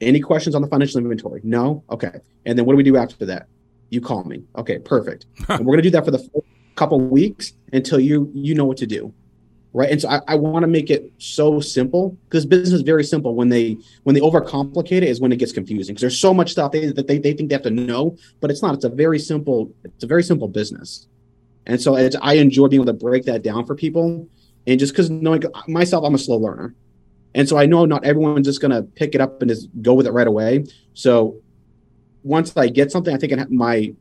Any 0.00 0.20
questions 0.20 0.54
on 0.54 0.62
the 0.62 0.68
financial 0.68 0.98
inventory? 0.98 1.40
No. 1.44 1.82
Okay. 1.90 2.20
And 2.44 2.58
then 2.58 2.66
what 2.66 2.72
do 2.72 2.76
we 2.76 2.82
do 2.82 2.96
after 2.96 3.26
that? 3.26 3.48
You 3.90 4.00
call 4.00 4.24
me. 4.24 4.44
Okay. 4.56 4.78
Perfect. 4.78 5.26
and 5.48 5.66
we're 5.66 5.74
gonna 5.74 5.82
do 5.82 5.90
that 5.90 6.04
for 6.04 6.12
the 6.12 6.28
couple 6.76 7.00
weeks 7.00 7.54
until 7.72 7.98
you 7.98 8.30
you 8.32 8.54
know 8.54 8.64
what 8.64 8.76
to 8.76 8.86
do, 8.86 9.12
right? 9.76 9.90
And 9.90 10.00
so 10.00 10.08
I, 10.08 10.20
I 10.26 10.34
want 10.36 10.62
to 10.62 10.66
make 10.68 10.88
it 10.88 11.12
so 11.18 11.60
simple 11.60 12.16
because 12.24 12.46
business 12.46 12.72
is 12.72 12.80
very 12.80 13.04
simple. 13.04 13.34
When 13.34 13.50
they 13.50 13.76
when 14.04 14.14
they 14.14 14.22
overcomplicate 14.22 14.90
it 14.92 15.04
is 15.04 15.20
when 15.20 15.32
it 15.32 15.36
gets 15.36 15.52
confusing 15.52 15.94
because 15.94 16.00
there's 16.00 16.18
so 16.18 16.32
much 16.32 16.50
stuff 16.50 16.72
they, 16.72 16.86
that 16.86 17.06
they, 17.06 17.18
they 17.18 17.34
think 17.34 17.50
they 17.50 17.54
have 17.54 17.62
to 17.62 17.70
know, 17.70 18.16
but 18.40 18.50
it's 18.50 18.62
not. 18.62 18.74
It's 18.74 18.86
a 18.86 18.88
very 18.88 19.18
simple. 19.18 19.70
It's 19.84 20.02
a 20.02 20.06
very 20.06 20.22
simple 20.22 20.48
business. 20.48 21.08
And 21.66 21.80
so 21.80 21.94
I 21.94 22.34
enjoy 22.34 22.68
being 22.68 22.80
able 22.80 22.92
to 22.92 22.98
break 22.98 23.24
that 23.24 23.42
down 23.42 23.66
for 23.66 23.74
people 23.74 24.26
and 24.66 24.80
just 24.80 24.92
because 24.92 25.10
knowing 25.10 25.42
myself, 25.68 26.04
I'm 26.04 26.14
a 26.14 26.18
slow 26.18 26.38
learner, 26.38 26.74
and 27.34 27.46
so 27.46 27.58
I 27.58 27.66
know 27.66 27.84
not 27.84 28.04
everyone's 28.04 28.46
just 28.46 28.62
gonna 28.62 28.82
pick 28.82 29.14
it 29.14 29.20
up 29.20 29.42
and 29.42 29.50
just 29.50 29.68
go 29.82 29.92
with 29.92 30.06
it 30.06 30.12
right 30.12 30.26
away. 30.26 30.64
So 30.94 31.42
once 32.22 32.56
I 32.56 32.68
get 32.68 32.90
something, 32.90 33.14
I 33.14 33.18
think 33.18 33.50
my 33.50 33.94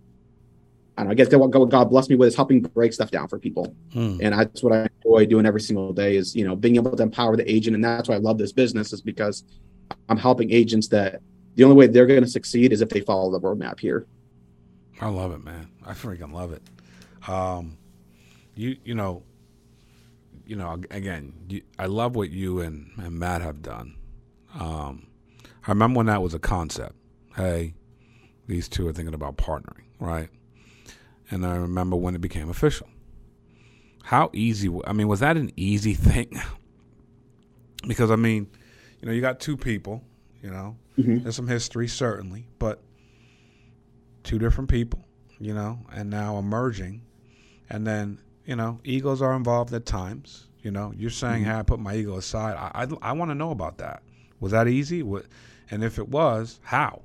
I 0.98 1.02
don't 1.02 1.08
know, 1.08 1.12
I 1.12 1.16
guess 1.16 1.34
what 1.34 1.70
God 1.70 1.86
bless 1.90 2.10
me 2.10 2.16
with 2.16 2.30
is 2.30 2.36
helping 2.36 2.62
break 2.62 2.94
stuff 2.94 3.12
down 3.12 3.28
for 3.28 3.38
people. 3.38 3.76
Hmm. 3.92 4.18
And 4.22 4.34
that's 4.34 4.64
what 4.64 4.72
I 4.72 4.88
enjoy 5.04 5.26
doing 5.26 5.46
every 5.46 5.60
single 5.60 5.92
day 5.92 6.16
is, 6.16 6.36
you 6.36 6.48
know, 6.48 6.56
being 6.56 6.78
able 6.78 6.96
to 6.96 7.04
empower 7.04 7.36
the 7.36 7.50
agent. 7.52 7.76
And 7.76 7.84
that's 7.84 8.08
why 8.08 8.16
I 8.16 8.20
love 8.20 8.38
this 8.38 8.54
business 8.54 8.94
is 8.94 9.02
because 9.02 9.44
I'm 10.08 10.18
helping 10.18 10.52
agents 10.52 10.88
that 10.90 11.22
the 11.56 11.66
only 11.66 11.76
way 11.76 11.88
they're 11.88 12.06
going 12.06 12.24
to 12.24 12.30
succeed 12.30 12.72
is 12.72 12.82
if 12.82 12.90
they 12.90 13.02
follow 13.02 13.32
the 13.32 13.40
roadmap 13.40 13.80
here. 13.80 14.06
I 15.02 15.10
love 15.10 15.34
it, 15.34 15.44
man. 15.44 15.70
I 15.86 15.92
freaking 15.92 16.32
love 16.32 16.54
it. 16.54 16.62
Um, 17.28 17.78
you, 18.56 18.78
you 18.86 18.96
know, 18.96 19.24
you 20.46 20.56
know, 20.56 20.80
again, 20.92 21.34
you, 21.50 21.62
I 21.78 21.88
love 21.88 22.16
what 22.16 22.30
you 22.30 22.62
and, 22.62 22.92
and 22.98 23.20
Matt 23.20 23.42
have 23.42 23.62
done. 23.62 23.96
Um, 24.58 25.08
I 25.68 25.72
remember 25.72 25.98
when 25.98 26.06
that 26.06 26.22
was 26.22 26.34
a 26.34 26.40
concept. 26.40 26.96
Hey, 27.36 27.74
these 28.48 28.70
two 28.70 28.88
are 28.88 28.94
thinking 28.94 29.16
about 29.16 29.38
partnering, 29.38 29.84
right? 30.00 30.30
And 31.32 31.46
I 31.46 31.56
remember 31.56 31.96
when 31.96 32.16
it 32.16 32.22
became 32.22 32.50
official. 32.50 32.88
How 34.04 34.30
easy? 34.34 34.70
I 34.86 34.94
mean, 34.94 35.08
was 35.08 35.22
that 35.22 35.38
an 35.38 35.52
easy 35.56 35.94
thing? 35.96 36.40
because 37.88 38.12
I 38.12 38.16
mean, 38.16 38.48
you 39.00 39.08
know, 39.08 39.14
you 39.14 39.22
got 39.22 39.40
two 39.40 39.58
people. 39.58 40.04
You 40.42 40.52
know, 40.52 40.78
mm-hmm. 40.98 41.24
there's 41.24 41.36
some 41.36 41.48
history 41.48 41.88
certainly, 41.88 42.48
but 42.60 42.82
two 44.24 44.40
different 44.40 44.70
people. 44.70 45.04
You 45.40 45.54
know, 45.54 45.80
and 45.92 46.10
now 46.10 46.38
emerging, 46.38 47.02
and 47.70 47.86
then 47.86 48.20
you 48.46 48.56
know, 48.56 48.80
egos 48.84 49.22
are 49.22 49.34
involved 49.34 49.74
at 49.74 49.86
times. 49.86 50.48
You 50.62 50.72
know, 50.72 50.94
you're 50.96 51.10
saying, 51.10 51.44
mm-hmm. 51.44 51.52
"Hey, 51.52 51.60
I 51.60 51.64
put 51.64 51.80
my 51.80 51.96
ego 51.96 52.18
aside." 52.18 52.56
I 52.56 52.84
I, 52.84 53.10
I 53.10 53.12
want 53.12 53.32
to 53.32 53.36
know 53.36 53.52
about 53.52 53.80
that. 53.80 54.02
Was 54.40 54.52
that 54.52 54.68
easy? 54.68 55.04
What, 55.04 55.26
and 55.72 55.84
if 55.84 55.98
it 55.98 56.08
was, 56.08 56.60
how? 56.64 57.02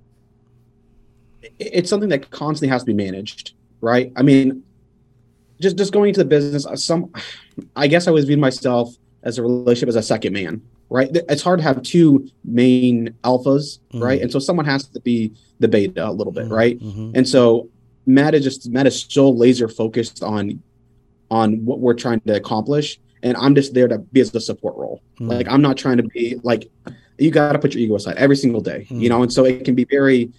It's 1.58 1.88
something 1.88 2.10
that 2.10 2.30
constantly 2.30 2.70
has 2.70 2.82
to 2.82 2.86
be 2.86 2.92
managed, 2.92 3.54
right? 3.80 4.12
I 4.16 4.22
mean, 4.22 4.62
just 5.60 5.76
just 5.76 5.92
going 5.92 6.08
into 6.08 6.20
the 6.20 6.28
business, 6.28 6.66
uh, 6.66 6.76
some, 6.76 7.12
I 7.76 7.87
guess 7.87 8.06
I 8.06 8.10
always 8.10 8.25
viewed 8.25 8.38
myself 8.38 8.94
as 9.22 9.38
a 9.38 9.42
relationship 9.42 9.88
as 9.90 9.96
a 9.96 10.02
second 10.02 10.32
man, 10.32 10.62
right? 10.88 11.10
It's 11.12 11.42
hard 11.42 11.58
to 11.58 11.62
have 11.62 11.82
two 11.82 12.28
main 12.44 13.14
alphas, 13.24 13.78
mm-hmm. 13.92 14.02
right? 14.02 14.22
And 14.22 14.33
so 14.33 14.38
someone 14.38 14.66
has 14.66 14.88
to 14.88 15.00
be 15.00 15.33
the 15.59 15.68
beta 15.68 16.09
a 16.09 16.11
little 16.12 16.33
bit, 16.33 16.44
mm-hmm. 16.44 16.55
right? 16.55 16.78
Mm-hmm. 16.78 17.12
And 17.14 17.28
so 17.28 17.68
Matt 18.07 18.35
is 18.35 18.44
just 18.44 18.70
Matt 18.70 18.87
is 18.87 19.07
so 19.09 19.28
laser 19.28 19.68
focused 19.68 20.22
on 20.22 20.62
on 21.31 21.64
what 21.64 21.81
we're 21.81 21.94
trying 21.94 22.20
to 22.20 22.35
accomplish 22.35 22.98
and 23.22 23.37
i'm 23.37 23.55
just 23.55 23.74
there 23.74 23.88
to 23.88 23.98
be 23.98 24.20
as 24.20 24.35
a 24.35 24.40
support 24.40 24.76
role 24.76 25.02
mm. 25.20 25.28
like 25.28 25.46
i'm 25.48 25.62
not 25.62 25.76
trying 25.76 25.96
to 25.96 26.02
be 26.02 26.38
like 26.42 26.70
you 27.18 27.31
got 27.31 27.52
to 27.52 27.59
put 27.59 27.74
your 27.74 27.83
ego 27.83 27.94
aside 27.94 28.16
every 28.16 28.37
single 28.37 28.61
day 28.61 28.87
you 28.90 29.09
know 29.09 29.22
and 29.22 29.33
so 29.33 29.44
it 29.44 29.64
can 29.64 29.74
be 29.74 29.85
very 29.85 30.33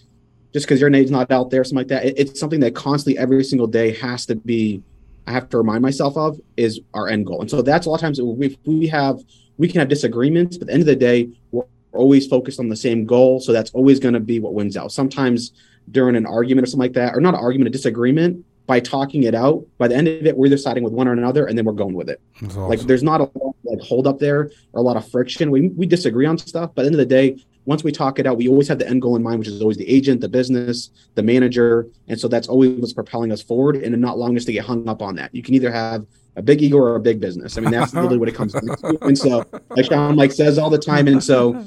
just 0.54 0.66
because 0.66 0.82
your 0.82 0.90
name's 0.90 1.12
not 1.12 1.32
out 1.32 1.50
there 1.50 1.64
something 1.64 1.78
like 1.78 1.88
that 1.88 2.06
it, 2.06 2.18
it's 2.18 2.40
something 2.40 2.60
that 2.60 2.76
constantly 2.76 3.18
every 3.18 3.44
single 3.44 3.68
day 3.68 3.94
has 3.94 4.26
to 4.26 4.36
be 4.36 4.82
i 5.28 5.32
have 5.32 5.50
to 5.50 5.58
remind 5.58 5.82
myself 5.82 6.18
of 6.18 6.40
is 6.58 6.80
our 6.94 7.08
end 7.08 7.26
goal 7.26 7.42
and 7.42 7.50
so 7.50 7.62
that's 7.62 7.86
a 7.86 7.90
lot 7.90 7.96
of 7.96 8.02
times 8.02 8.20
if 8.20 8.58
we 8.66 8.88
have 8.88 9.20
we 9.58 9.68
can 9.68 9.80
have 9.80 9.90
disagreements 9.90 10.58
but 10.58 10.64
at 10.64 10.68
the 10.68 10.74
end 10.74 10.82
of 10.82 10.88
the 10.88 10.96
day 10.96 11.30
we're 11.52 11.64
always 11.94 12.26
focused 12.28 12.60
on 12.60 12.70
the 12.70 12.76
same 12.76 13.06
goal 13.06 13.40
so 13.40 13.52
that's 13.52 13.72
always 13.72 14.00
going 14.00 14.14
to 14.14 14.20
be 14.20 14.40
what 14.40 14.54
wins 14.54 14.78
out 14.78 14.92
sometimes 14.92 15.52
during 15.90 16.16
an 16.16 16.26
argument 16.26 16.66
or 16.66 16.70
something 16.70 16.86
like 16.86 16.94
that 16.94 17.16
or 17.16 17.22
not 17.22 17.34
an 17.34 17.40
argument 17.40 17.68
a 17.68 17.72
disagreement 17.72 18.46
by 18.72 18.80
talking 18.80 19.24
it 19.24 19.36
out, 19.36 19.66
by 19.78 19.88
the 19.88 19.96
end 19.96 20.08
of 20.08 20.26
it, 20.26 20.38
we're 20.38 20.46
either 20.46 20.58
siding 20.58 20.82
with 20.82 20.94
one 20.94 21.06
or 21.06 21.12
another, 21.12 21.46
and 21.46 21.58
then 21.58 21.66
we're 21.66 21.74
going 21.74 21.94
with 21.94 22.10
it. 22.10 22.22
Awesome. 22.42 22.70
Like 22.70 22.80
there's 22.80 23.04
not 23.04 23.20
a 23.20 23.24
lot 23.24 23.56
like 23.64 23.82
hold 23.82 24.08
up 24.08 24.18
there 24.18 24.50
or 24.72 24.80
a 24.80 24.82
lot 24.82 24.96
of 24.96 25.10
friction. 25.10 25.52
We 25.52 25.68
we 25.70 25.86
disagree 25.86 26.26
on 26.26 26.38
stuff, 26.38 26.72
but 26.74 26.82
at 26.82 26.84
the 26.84 26.88
end 26.88 26.96
of 26.96 27.00
the 27.00 27.06
day, 27.06 27.44
once 27.66 27.84
we 27.84 27.92
talk 27.92 28.20
it 28.20 28.26
out, 28.26 28.38
we 28.38 28.48
always 28.48 28.68
have 28.68 28.80
the 28.80 28.88
end 28.88 29.02
goal 29.02 29.16
in 29.16 29.24
mind, 29.24 29.40
which 29.40 29.48
is 29.48 29.62
always 29.62 29.78
the 29.78 29.88
agent, 29.88 30.22
the 30.22 30.30
business, 30.30 30.90
the 31.16 31.24
manager, 31.24 31.88
and 32.08 32.20
so 32.20 32.28
that's 32.28 32.48
always 32.48 32.72
what's 32.80 32.94
propelling 32.94 33.32
us 33.32 33.42
forward, 33.42 33.76
and 33.76 34.00
not 34.02 34.16
allowing 34.16 34.36
us 34.36 34.46
to 34.46 34.52
get 34.52 34.66
hung 34.66 34.88
up 34.90 35.02
on 35.02 35.16
that. 35.16 35.34
You 35.34 35.44
can 35.44 35.54
either 35.54 35.72
have 35.72 36.06
a 36.36 36.42
big 36.42 36.62
ego 36.62 36.78
or 36.78 36.96
a 36.96 37.00
big 37.00 37.20
business. 37.20 37.58
I 37.58 37.62
mean, 37.62 37.72
that's 37.72 37.94
really 37.94 38.18
what 38.18 38.30
it 38.30 38.36
comes 38.36 38.54
down 38.54 38.76
to. 38.78 38.98
And 39.02 39.18
so, 39.18 39.46
like 39.70 39.86
Shawn 39.86 40.16
Meaike 40.16 40.34
says 40.34 40.58
all 40.58 40.70
the 40.70 40.80
time, 40.80 41.08
and 41.08 41.24
so 41.24 41.66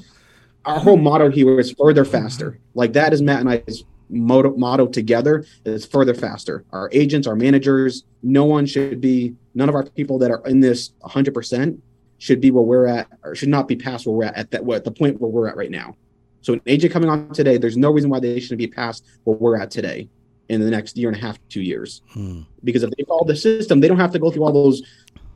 our 0.64 0.80
whole 0.80 0.96
motto 0.96 1.30
here 1.30 1.60
is 1.60 1.72
further, 1.72 2.04
faster. 2.04 2.58
Like 2.74 2.92
that 2.94 3.12
is 3.12 3.22
Matt 3.22 3.40
and 3.40 3.50
I's 3.50 3.84
motto, 4.08 4.56
motto 4.56 4.86
together 4.86 5.44
is 5.64 5.86
further 5.86 6.14
faster. 6.14 6.64
Our 6.72 6.88
agents, 6.92 7.26
our 7.26 7.36
managers, 7.36 8.04
no 8.22 8.44
one 8.44 8.66
should 8.66 9.00
be, 9.00 9.34
none 9.54 9.68
of 9.68 9.74
our 9.74 9.84
people 9.84 10.18
that 10.18 10.30
are 10.30 10.42
in 10.46 10.60
this 10.60 10.90
100% 11.02 11.78
should 12.24 12.40
be 12.40 12.50
where 12.50 12.62
we're 12.62 12.86
at, 12.86 13.06
or 13.22 13.34
should 13.34 13.50
not 13.50 13.68
be 13.68 13.76
past 13.76 14.06
where 14.06 14.16
we're 14.16 14.24
at 14.24 14.34
at 14.34 14.50
that 14.50 14.66
at 14.66 14.82
the 14.82 14.90
point 14.90 15.20
where 15.20 15.30
we're 15.30 15.46
at 15.46 15.56
right 15.56 15.70
now. 15.70 15.94
So 16.40 16.54
an 16.54 16.62
agent 16.64 16.90
coming 16.90 17.10
on 17.10 17.30
today, 17.34 17.58
there's 17.58 17.76
no 17.76 17.90
reason 17.90 18.08
why 18.08 18.18
they 18.18 18.40
shouldn't 18.40 18.60
be 18.60 18.66
past 18.66 19.04
where 19.24 19.36
we're 19.36 19.58
at 19.60 19.70
today 19.70 20.08
in 20.48 20.62
the 20.62 20.70
next 20.70 20.96
year 20.96 21.10
and 21.10 21.18
a 21.18 21.20
half, 21.20 21.38
two 21.50 21.60
years. 21.60 22.00
Hmm. 22.12 22.40
Because 22.64 22.82
if 22.82 22.90
they 22.96 23.04
follow 23.04 23.26
the 23.26 23.36
system, 23.36 23.80
they 23.80 23.88
don't 23.88 23.98
have 23.98 24.12
to 24.12 24.18
go 24.18 24.30
through 24.30 24.44
all 24.44 24.54
those, 24.54 24.82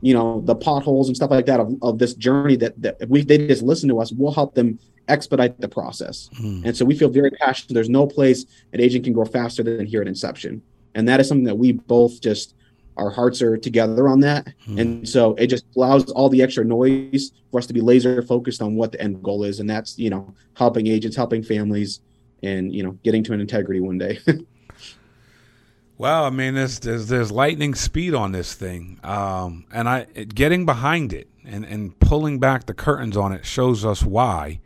you 0.01 0.15
know, 0.15 0.41
the 0.45 0.55
potholes 0.55 1.09
and 1.09 1.15
stuff 1.15 1.29
like 1.29 1.45
that 1.45 1.59
of, 1.59 1.75
of 1.83 1.99
this 1.99 2.15
journey 2.15 2.55
that, 2.55 2.81
that 2.81 2.97
if 2.99 3.07
we 3.07 3.21
they 3.21 3.37
just 3.45 3.61
listen 3.61 3.87
to 3.89 3.99
us, 3.99 4.11
we'll 4.11 4.33
help 4.33 4.55
them 4.55 4.79
expedite 5.09 5.61
the 5.61 5.69
process. 5.69 6.27
Mm. 6.41 6.65
And 6.65 6.75
so 6.75 6.85
we 6.85 6.97
feel 6.97 7.09
very 7.09 7.29
passionate. 7.29 7.75
There's 7.75 7.87
no 7.87 8.07
place 8.07 8.47
an 8.73 8.81
agent 8.81 9.03
can 9.03 9.13
grow 9.13 9.25
faster 9.25 9.61
than 9.61 9.85
here 9.85 10.01
at 10.01 10.07
Inception. 10.07 10.63
And 10.95 11.07
that 11.07 11.19
is 11.19 11.27
something 11.27 11.45
that 11.45 11.59
we 11.59 11.71
both 11.71 12.19
just 12.19 12.55
our 12.99 13.09
hearts 13.09 13.41
are 13.41 13.57
together 13.57 14.07
on 14.07 14.19
that. 14.21 14.47
Mm. 14.67 14.79
And 14.79 15.09
so 15.09 15.35
it 15.35 15.47
just 15.47 15.65
allows 15.75 16.09
all 16.11 16.29
the 16.29 16.41
extra 16.41 16.63
noise 16.63 17.31
for 17.51 17.59
us 17.59 17.67
to 17.67 17.73
be 17.73 17.81
laser 17.81 18.21
focused 18.21 18.61
on 18.61 18.75
what 18.75 18.91
the 18.91 19.01
end 19.01 19.23
goal 19.23 19.43
is. 19.43 19.59
And 19.59 19.69
that's, 19.69 19.97
you 19.97 20.09
know, 20.09 20.33
helping 20.55 20.87
agents, 20.87 21.15
helping 21.15 21.43
families, 21.43 22.01
and 22.43 22.73
you 22.73 22.83
know, 22.83 22.91
getting 23.03 23.23
to 23.25 23.33
an 23.33 23.41
integrity 23.41 23.81
one 23.81 23.97
day. 23.97 24.19
well, 25.97 26.23
I 26.25 26.29
mean, 26.29 26.53
there's, 26.55 26.79
there's 26.79 27.07
there's 27.07 27.31
lightning 27.31 27.75
speed 27.75 28.13
on 28.13 28.31
this 28.31 28.53
thing, 28.53 28.99
um, 29.03 29.65
and 29.73 29.89
I 29.89 30.03
getting 30.03 30.65
behind 30.65 31.11
it 31.11 31.27
and 31.45 31.65
and 31.65 31.99
pulling 31.99 32.39
back 32.39 32.65
the 32.65 32.73
curtains 32.73 33.17
on 33.17 33.31
it 33.31 33.45
shows 33.45 33.83
us 33.83 34.03
why 34.03 34.59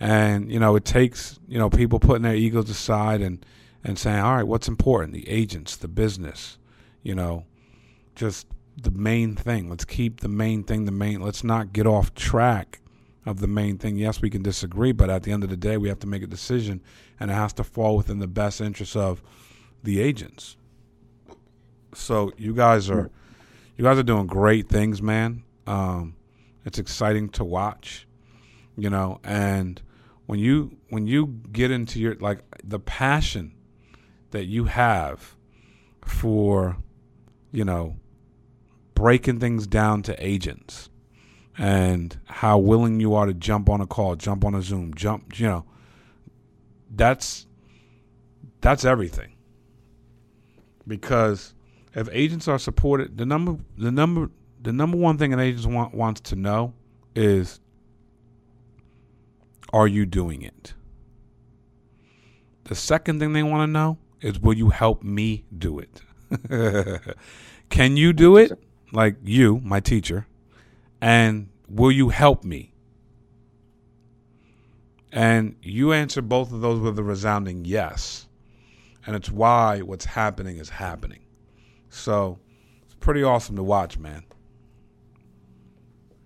and 0.00 0.50
you 0.50 0.58
know 0.58 0.76
it 0.76 0.84
takes 0.84 1.38
you 1.48 1.58
know 1.58 1.70
people 1.70 1.98
putting 1.98 2.22
their 2.22 2.34
egos 2.34 2.68
aside 2.68 3.20
and 3.20 3.44
and 3.82 3.98
saying 3.98 4.20
all 4.20 4.36
right 4.36 4.46
what's 4.46 4.68
important 4.68 5.12
the 5.12 5.28
agents 5.28 5.76
the 5.76 5.88
business 5.88 6.58
you 7.02 7.14
know 7.14 7.44
just 8.14 8.46
the 8.76 8.90
main 8.90 9.34
thing. 9.34 9.68
Let's 9.68 9.84
keep 9.84 10.20
the 10.20 10.28
main 10.28 10.64
thing 10.64 10.84
the 10.84 10.92
main 10.92 11.20
let's 11.20 11.44
not 11.44 11.72
get 11.72 11.86
off 11.86 12.14
track 12.14 12.80
of 13.26 13.40
the 13.40 13.46
main 13.46 13.78
thing. 13.78 13.96
Yes 13.96 14.20
we 14.20 14.30
can 14.30 14.42
disagree 14.42 14.92
but 14.92 15.10
at 15.10 15.22
the 15.22 15.32
end 15.32 15.44
of 15.44 15.50
the 15.50 15.56
day 15.56 15.76
we 15.76 15.88
have 15.88 16.00
to 16.00 16.06
make 16.06 16.22
a 16.22 16.26
decision 16.26 16.82
and 17.20 17.30
it 17.30 17.34
has 17.34 17.52
to 17.54 17.64
fall 17.64 17.96
within 17.96 18.18
the 18.18 18.26
best 18.26 18.60
interest 18.60 18.96
of 18.96 19.22
the 19.82 20.00
agents. 20.00 20.56
So 21.94 22.32
you 22.36 22.54
guys 22.54 22.90
are 22.90 23.10
you 23.76 23.84
guys 23.84 23.98
are 23.98 24.04
doing 24.04 24.26
great 24.26 24.68
things 24.68 25.00
man. 25.00 25.44
Um, 25.66 26.16
it's 26.64 26.78
exciting 26.78 27.28
to 27.30 27.44
watch 27.44 28.06
you 28.76 28.90
know 28.90 29.20
and 29.22 29.80
when 30.26 30.38
you 30.38 30.76
when 30.88 31.06
you 31.06 31.26
get 31.52 31.70
into 31.70 32.00
your 32.00 32.14
like 32.16 32.40
the 32.62 32.80
passion 32.80 33.54
that 34.30 34.46
you 34.46 34.64
have 34.64 35.36
for 36.04 36.76
you 37.52 37.64
know 37.64 37.96
breaking 38.94 39.40
things 39.40 39.66
down 39.66 40.02
to 40.02 40.24
agents 40.24 40.88
and 41.56 42.18
how 42.26 42.58
willing 42.58 43.00
you 43.00 43.14
are 43.14 43.26
to 43.26 43.34
jump 43.34 43.68
on 43.68 43.80
a 43.80 43.86
call, 43.86 44.16
jump 44.16 44.44
on 44.44 44.54
a 44.54 44.62
Zoom, 44.62 44.94
jump, 44.94 45.38
you 45.38 45.46
know, 45.46 45.64
that's 46.90 47.46
that's 48.60 48.84
everything. 48.84 49.32
Because 50.86 51.54
if 51.94 52.08
agents 52.12 52.48
are 52.48 52.58
supported, 52.58 53.18
the 53.18 53.26
number 53.26 53.56
the 53.76 53.90
number 53.90 54.30
the 54.62 54.72
number 54.72 54.96
one 54.96 55.18
thing 55.18 55.32
an 55.32 55.40
agent 55.40 55.72
want, 55.72 55.94
wants 55.94 56.20
to 56.22 56.36
know 56.36 56.74
is 57.14 57.60
are 59.72 59.86
you 59.86 60.06
doing 60.06 60.42
it? 60.42 60.74
The 62.64 62.74
second 62.74 63.20
thing 63.20 63.32
they 63.32 63.42
want 63.42 63.68
to 63.68 63.72
know 63.72 63.98
is 64.20 64.40
will 64.40 64.54
you 64.54 64.70
help 64.70 65.02
me 65.02 65.44
do 65.56 65.78
it? 65.78 66.00
Can 67.70 67.96
you 67.96 68.12
do 68.12 68.36
it? 68.36 68.58
Like 68.94 69.16
you, 69.24 69.60
my 69.64 69.80
teacher. 69.80 70.26
And 71.00 71.48
will 71.68 71.90
you 71.90 72.10
help 72.10 72.44
me? 72.44 72.72
And 75.12 75.56
you 75.62 75.92
answer 75.92 76.22
both 76.22 76.52
of 76.52 76.60
those 76.60 76.80
with 76.80 76.98
a 76.98 77.02
resounding 77.02 77.64
yes. 77.64 78.26
And 79.06 79.14
it's 79.14 79.30
why 79.30 79.80
what's 79.80 80.04
happening 80.04 80.58
is 80.58 80.68
happening. 80.68 81.20
So 81.90 82.38
it's 82.84 82.94
pretty 82.94 83.22
awesome 83.22 83.56
to 83.56 83.62
watch, 83.62 83.98
man. 83.98 84.24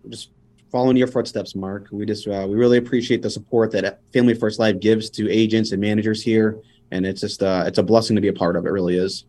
Just 0.09 0.31
following 0.71 0.97
your 0.97 1.07
footsteps, 1.07 1.55
Mark. 1.55 1.89
We 1.91 2.07
just 2.07 2.29
uh, 2.29 2.47
we 2.49 2.55
really 2.57 2.79
appreciate 2.79 3.23
the 3.23 3.31
support 3.31 3.73
that 3.73 4.01
Family 4.13 4.35
First 4.35 4.59
Life 4.59 4.79
gives 4.81 5.11
to 5.11 5.31
agents 5.31 5.73
and 5.73 5.81
managers 5.81 6.23
here, 6.23 6.59
and 6.91 7.05
it's 7.07 7.21
just 7.21 7.43
uh, 7.43 7.65
it's 7.67 7.79
a 7.79 7.83
blessing 7.83 8.17
to 8.17 8.23
be 8.23 8.29
a 8.29 8.33
part 8.33 8.57
of. 8.57 8.67
It 8.67 8.71
really 8.71 8.97
is. 8.97 9.25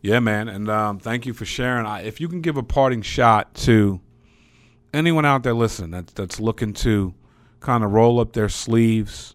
Yeah, 0.00 0.20
man, 0.20 0.48
and 0.48 0.70
um, 0.70 0.98
thank 1.00 1.26
you 1.26 1.34
for 1.34 1.44
sharing. 1.44 1.84
I, 1.84 2.02
if 2.02 2.20
you 2.20 2.28
can 2.28 2.40
give 2.40 2.56
a 2.56 2.62
parting 2.62 3.02
shot 3.02 3.54
to 3.56 4.00
anyone 4.94 5.24
out 5.24 5.42
there 5.42 5.54
listening 5.54 5.90
that, 5.90 6.08
that's 6.08 6.38
looking 6.38 6.72
to 6.72 7.14
kind 7.60 7.82
of 7.82 7.92
roll 7.92 8.20
up 8.20 8.32
their 8.32 8.48
sleeves 8.48 9.34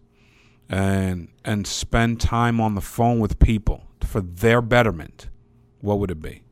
and 0.68 1.28
and 1.44 1.66
spend 1.66 2.18
time 2.20 2.60
on 2.60 2.74
the 2.74 2.80
phone 2.80 3.20
with 3.20 3.38
people 3.38 3.84
for 4.00 4.22
their 4.22 4.62
betterment, 4.62 5.28
what 5.82 5.98
would 5.98 6.10
it 6.10 6.22
be? 6.22 6.42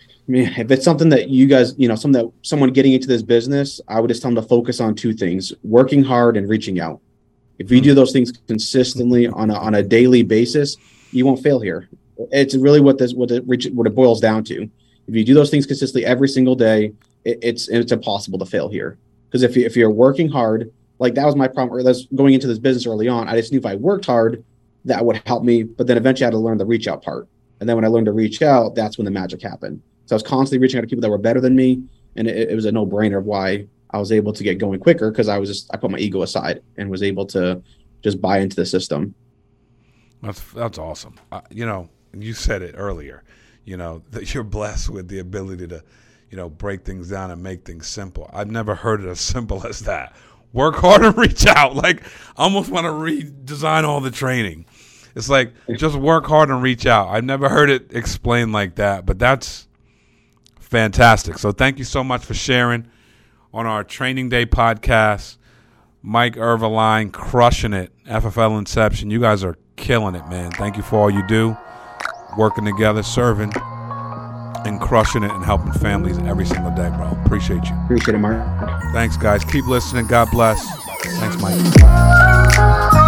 I 0.00 0.30
mean, 0.30 0.52
if 0.58 0.70
it's 0.70 0.84
something 0.84 1.08
that 1.10 1.30
you 1.30 1.46
guys, 1.46 1.74
you 1.78 1.88
know, 1.88 1.94
something 1.94 2.20
that 2.20 2.32
someone 2.42 2.70
getting 2.72 2.92
into 2.92 3.06
this 3.06 3.22
business, 3.22 3.80
I 3.88 4.00
would 4.00 4.08
just 4.08 4.20
tell 4.20 4.30
them 4.30 4.42
to 4.42 4.48
focus 4.48 4.80
on 4.80 4.96
two 4.96 5.14
things: 5.14 5.52
working 5.62 6.02
hard 6.02 6.36
and 6.36 6.48
reaching 6.48 6.80
out. 6.80 7.00
If 7.58 7.70
you 7.70 7.80
do 7.80 7.94
those 7.94 8.12
things 8.12 8.32
consistently 8.46 9.26
on 9.28 9.50
a, 9.50 9.54
on 9.54 9.74
a 9.74 9.82
daily 9.82 10.22
basis, 10.22 10.76
you 11.12 11.24
won't 11.26 11.42
fail 11.42 11.60
here. 11.60 11.88
It's 12.32 12.54
really 12.54 12.80
what 12.80 12.98
this 12.98 13.14
what 13.14 13.30
it 13.30 13.44
what 13.46 13.86
it 13.86 13.94
boils 13.94 14.20
down 14.20 14.44
to. 14.44 14.68
If 15.06 15.14
you 15.14 15.24
do 15.24 15.34
those 15.34 15.50
things 15.50 15.66
consistently 15.66 16.04
every 16.04 16.28
single 16.28 16.54
day, 16.54 16.92
it, 17.24 17.38
it's 17.42 17.68
it's 17.68 17.92
impossible 17.92 18.38
to 18.40 18.46
fail 18.46 18.68
here. 18.68 18.98
Because 19.28 19.42
if 19.42 19.56
you, 19.56 19.64
if 19.66 19.76
you're 19.76 19.90
working 19.90 20.28
hard, 20.28 20.72
like 20.98 21.14
that 21.14 21.26
was 21.26 21.36
my 21.36 21.48
problem. 21.48 21.78
Or 21.78 21.82
that's 21.82 22.06
going 22.14 22.34
into 22.34 22.46
this 22.46 22.58
business 22.58 22.86
early 22.86 23.08
on. 23.08 23.28
I 23.28 23.36
just 23.36 23.52
knew 23.52 23.58
if 23.58 23.66
I 23.66 23.76
worked 23.76 24.06
hard, 24.06 24.44
that 24.84 25.04
would 25.04 25.22
help 25.26 25.44
me. 25.44 25.62
But 25.62 25.86
then 25.86 25.96
eventually, 25.96 26.24
I 26.24 26.28
had 26.28 26.32
to 26.32 26.38
learn 26.38 26.58
the 26.58 26.66
reach 26.66 26.88
out 26.88 27.02
part. 27.02 27.28
And 27.60 27.68
then 27.68 27.76
when 27.76 27.84
I 27.84 27.88
learned 27.88 28.06
to 28.06 28.12
reach 28.12 28.42
out, 28.42 28.74
that's 28.74 28.98
when 28.98 29.04
the 29.04 29.10
magic 29.10 29.42
happened. 29.42 29.82
So 30.06 30.14
I 30.14 30.16
was 30.16 30.22
constantly 30.22 30.62
reaching 30.62 30.78
out 30.78 30.82
to 30.82 30.86
people 30.86 31.02
that 31.02 31.10
were 31.10 31.18
better 31.18 31.40
than 31.40 31.54
me, 31.54 31.82
and 32.16 32.26
it, 32.26 32.50
it 32.50 32.54
was 32.54 32.64
a 32.64 32.72
no 32.72 32.86
brainer 32.86 33.18
of 33.18 33.24
why 33.24 33.66
I 33.90 33.98
was 33.98 34.12
able 34.12 34.32
to 34.32 34.44
get 34.44 34.58
going 34.58 34.80
quicker 34.80 35.10
because 35.10 35.28
I 35.28 35.38
was 35.38 35.48
just 35.48 35.70
I 35.72 35.76
put 35.76 35.90
my 35.90 35.98
ego 35.98 36.22
aside 36.22 36.62
and 36.76 36.90
was 36.90 37.02
able 37.02 37.26
to 37.26 37.62
just 38.02 38.20
buy 38.20 38.38
into 38.38 38.56
the 38.56 38.66
system. 38.66 39.14
That's 40.22 40.40
that's 40.52 40.78
awesome. 40.78 41.14
Uh, 41.30 41.40
you 41.50 41.66
know, 41.66 41.88
you 42.16 42.32
said 42.32 42.62
it 42.62 42.74
earlier. 42.76 43.22
You 43.64 43.76
know 43.76 44.02
that 44.10 44.34
you're 44.34 44.44
blessed 44.44 44.90
with 44.90 45.08
the 45.08 45.18
ability 45.18 45.68
to, 45.68 45.82
you 46.30 46.36
know, 46.36 46.48
break 46.48 46.84
things 46.84 47.10
down 47.10 47.30
and 47.30 47.42
make 47.42 47.64
things 47.64 47.86
simple. 47.86 48.30
I've 48.32 48.50
never 48.50 48.74
heard 48.74 49.00
it 49.02 49.08
as 49.08 49.20
simple 49.34 49.66
as 49.66 49.80
that. 49.80 50.14
Work 50.52 50.76
hard 50.76 51.02
and 51.04 51.16
reach 51.18 51.46
out. 51.46 51.74
Like 51.74 52.02
I 52.36 52.44
almost 52.44 52.70
want 52.70 52.84
to 52.84 52.90
redesign 52.90 53.84
all 53.84 54.00
the 54.00 54.10
training. 54.10 54.66
It's 55.14 55.28
like 55.28 55.52
just 55.76 55.96
work 55.96 56.26
hard 56.26 56.48
and 56.48 56.62
reach 56.62 56.86
out. 56.86 57.08
I've 57.08 57.24
never 57.24 57.48
heard 57.48 57.70
it 57.70 57.92
explained 57.92 58.52
like 58.52 58.76
that, 58.76 59.04
but 59.04 59.18
that's 59.18 59.66
fantastic. 60.60 61.38
So 61.38 61.50
thank 61.50 61.78
you 61.78 61.84
so 61.84 62.04
much 62.04 62.24
for 62.24 62.34
sharing 62.34 62.88
on 63.52 63.66
our 63.66 63.82
training 63.82 64.28
day 64.28 64.46
podcast. 64.46 65.38
Mike 66.02 66.36
Irvine 66.36 67.10
crushing 67.10 67.72
it. 67.72 67.92
FFL 68.06 68.58
Inception. 68.58 69.10
You 69.10 69.20
guys 69.20 69.42
are 69.42 69.56
killing 69.78 70.14
it, 70.14 70.26
man. 70.28 70.50
Thank 70.52 70.76
you 70.76 70.82
for 70.82 70.96
all 70.96 71.10
you 71.10 71.26
do. 71.26 71.56
Working 72.36 72.64
together, 72.64 73.02
serving, 73.02 73.52
and 74.66 74.80
crushing 74.80 75.22
it 75.22 75.30
and 75.30 75.44
helping 75.44 75.72
families 75.72 76.18
every 76.18 76.44
single 76.44 76.70
day, 76.72 76.90
bro. 76.90 77.16
Appreciate 77.24 77.64
you. 77.64 77.76
Appreciate 77.84 78.14
it, 78.14 78.18
Mark. 78.18 78.46
Thanks, 78.92 79.16
guys. 79.16 79.44
Keep 79.44 79.66
listening. 79.66 80.06
God 80.06 80.28
bless. 80.30 80.66
Thanks, 81.18 81.40
Mike. 81.40 83.07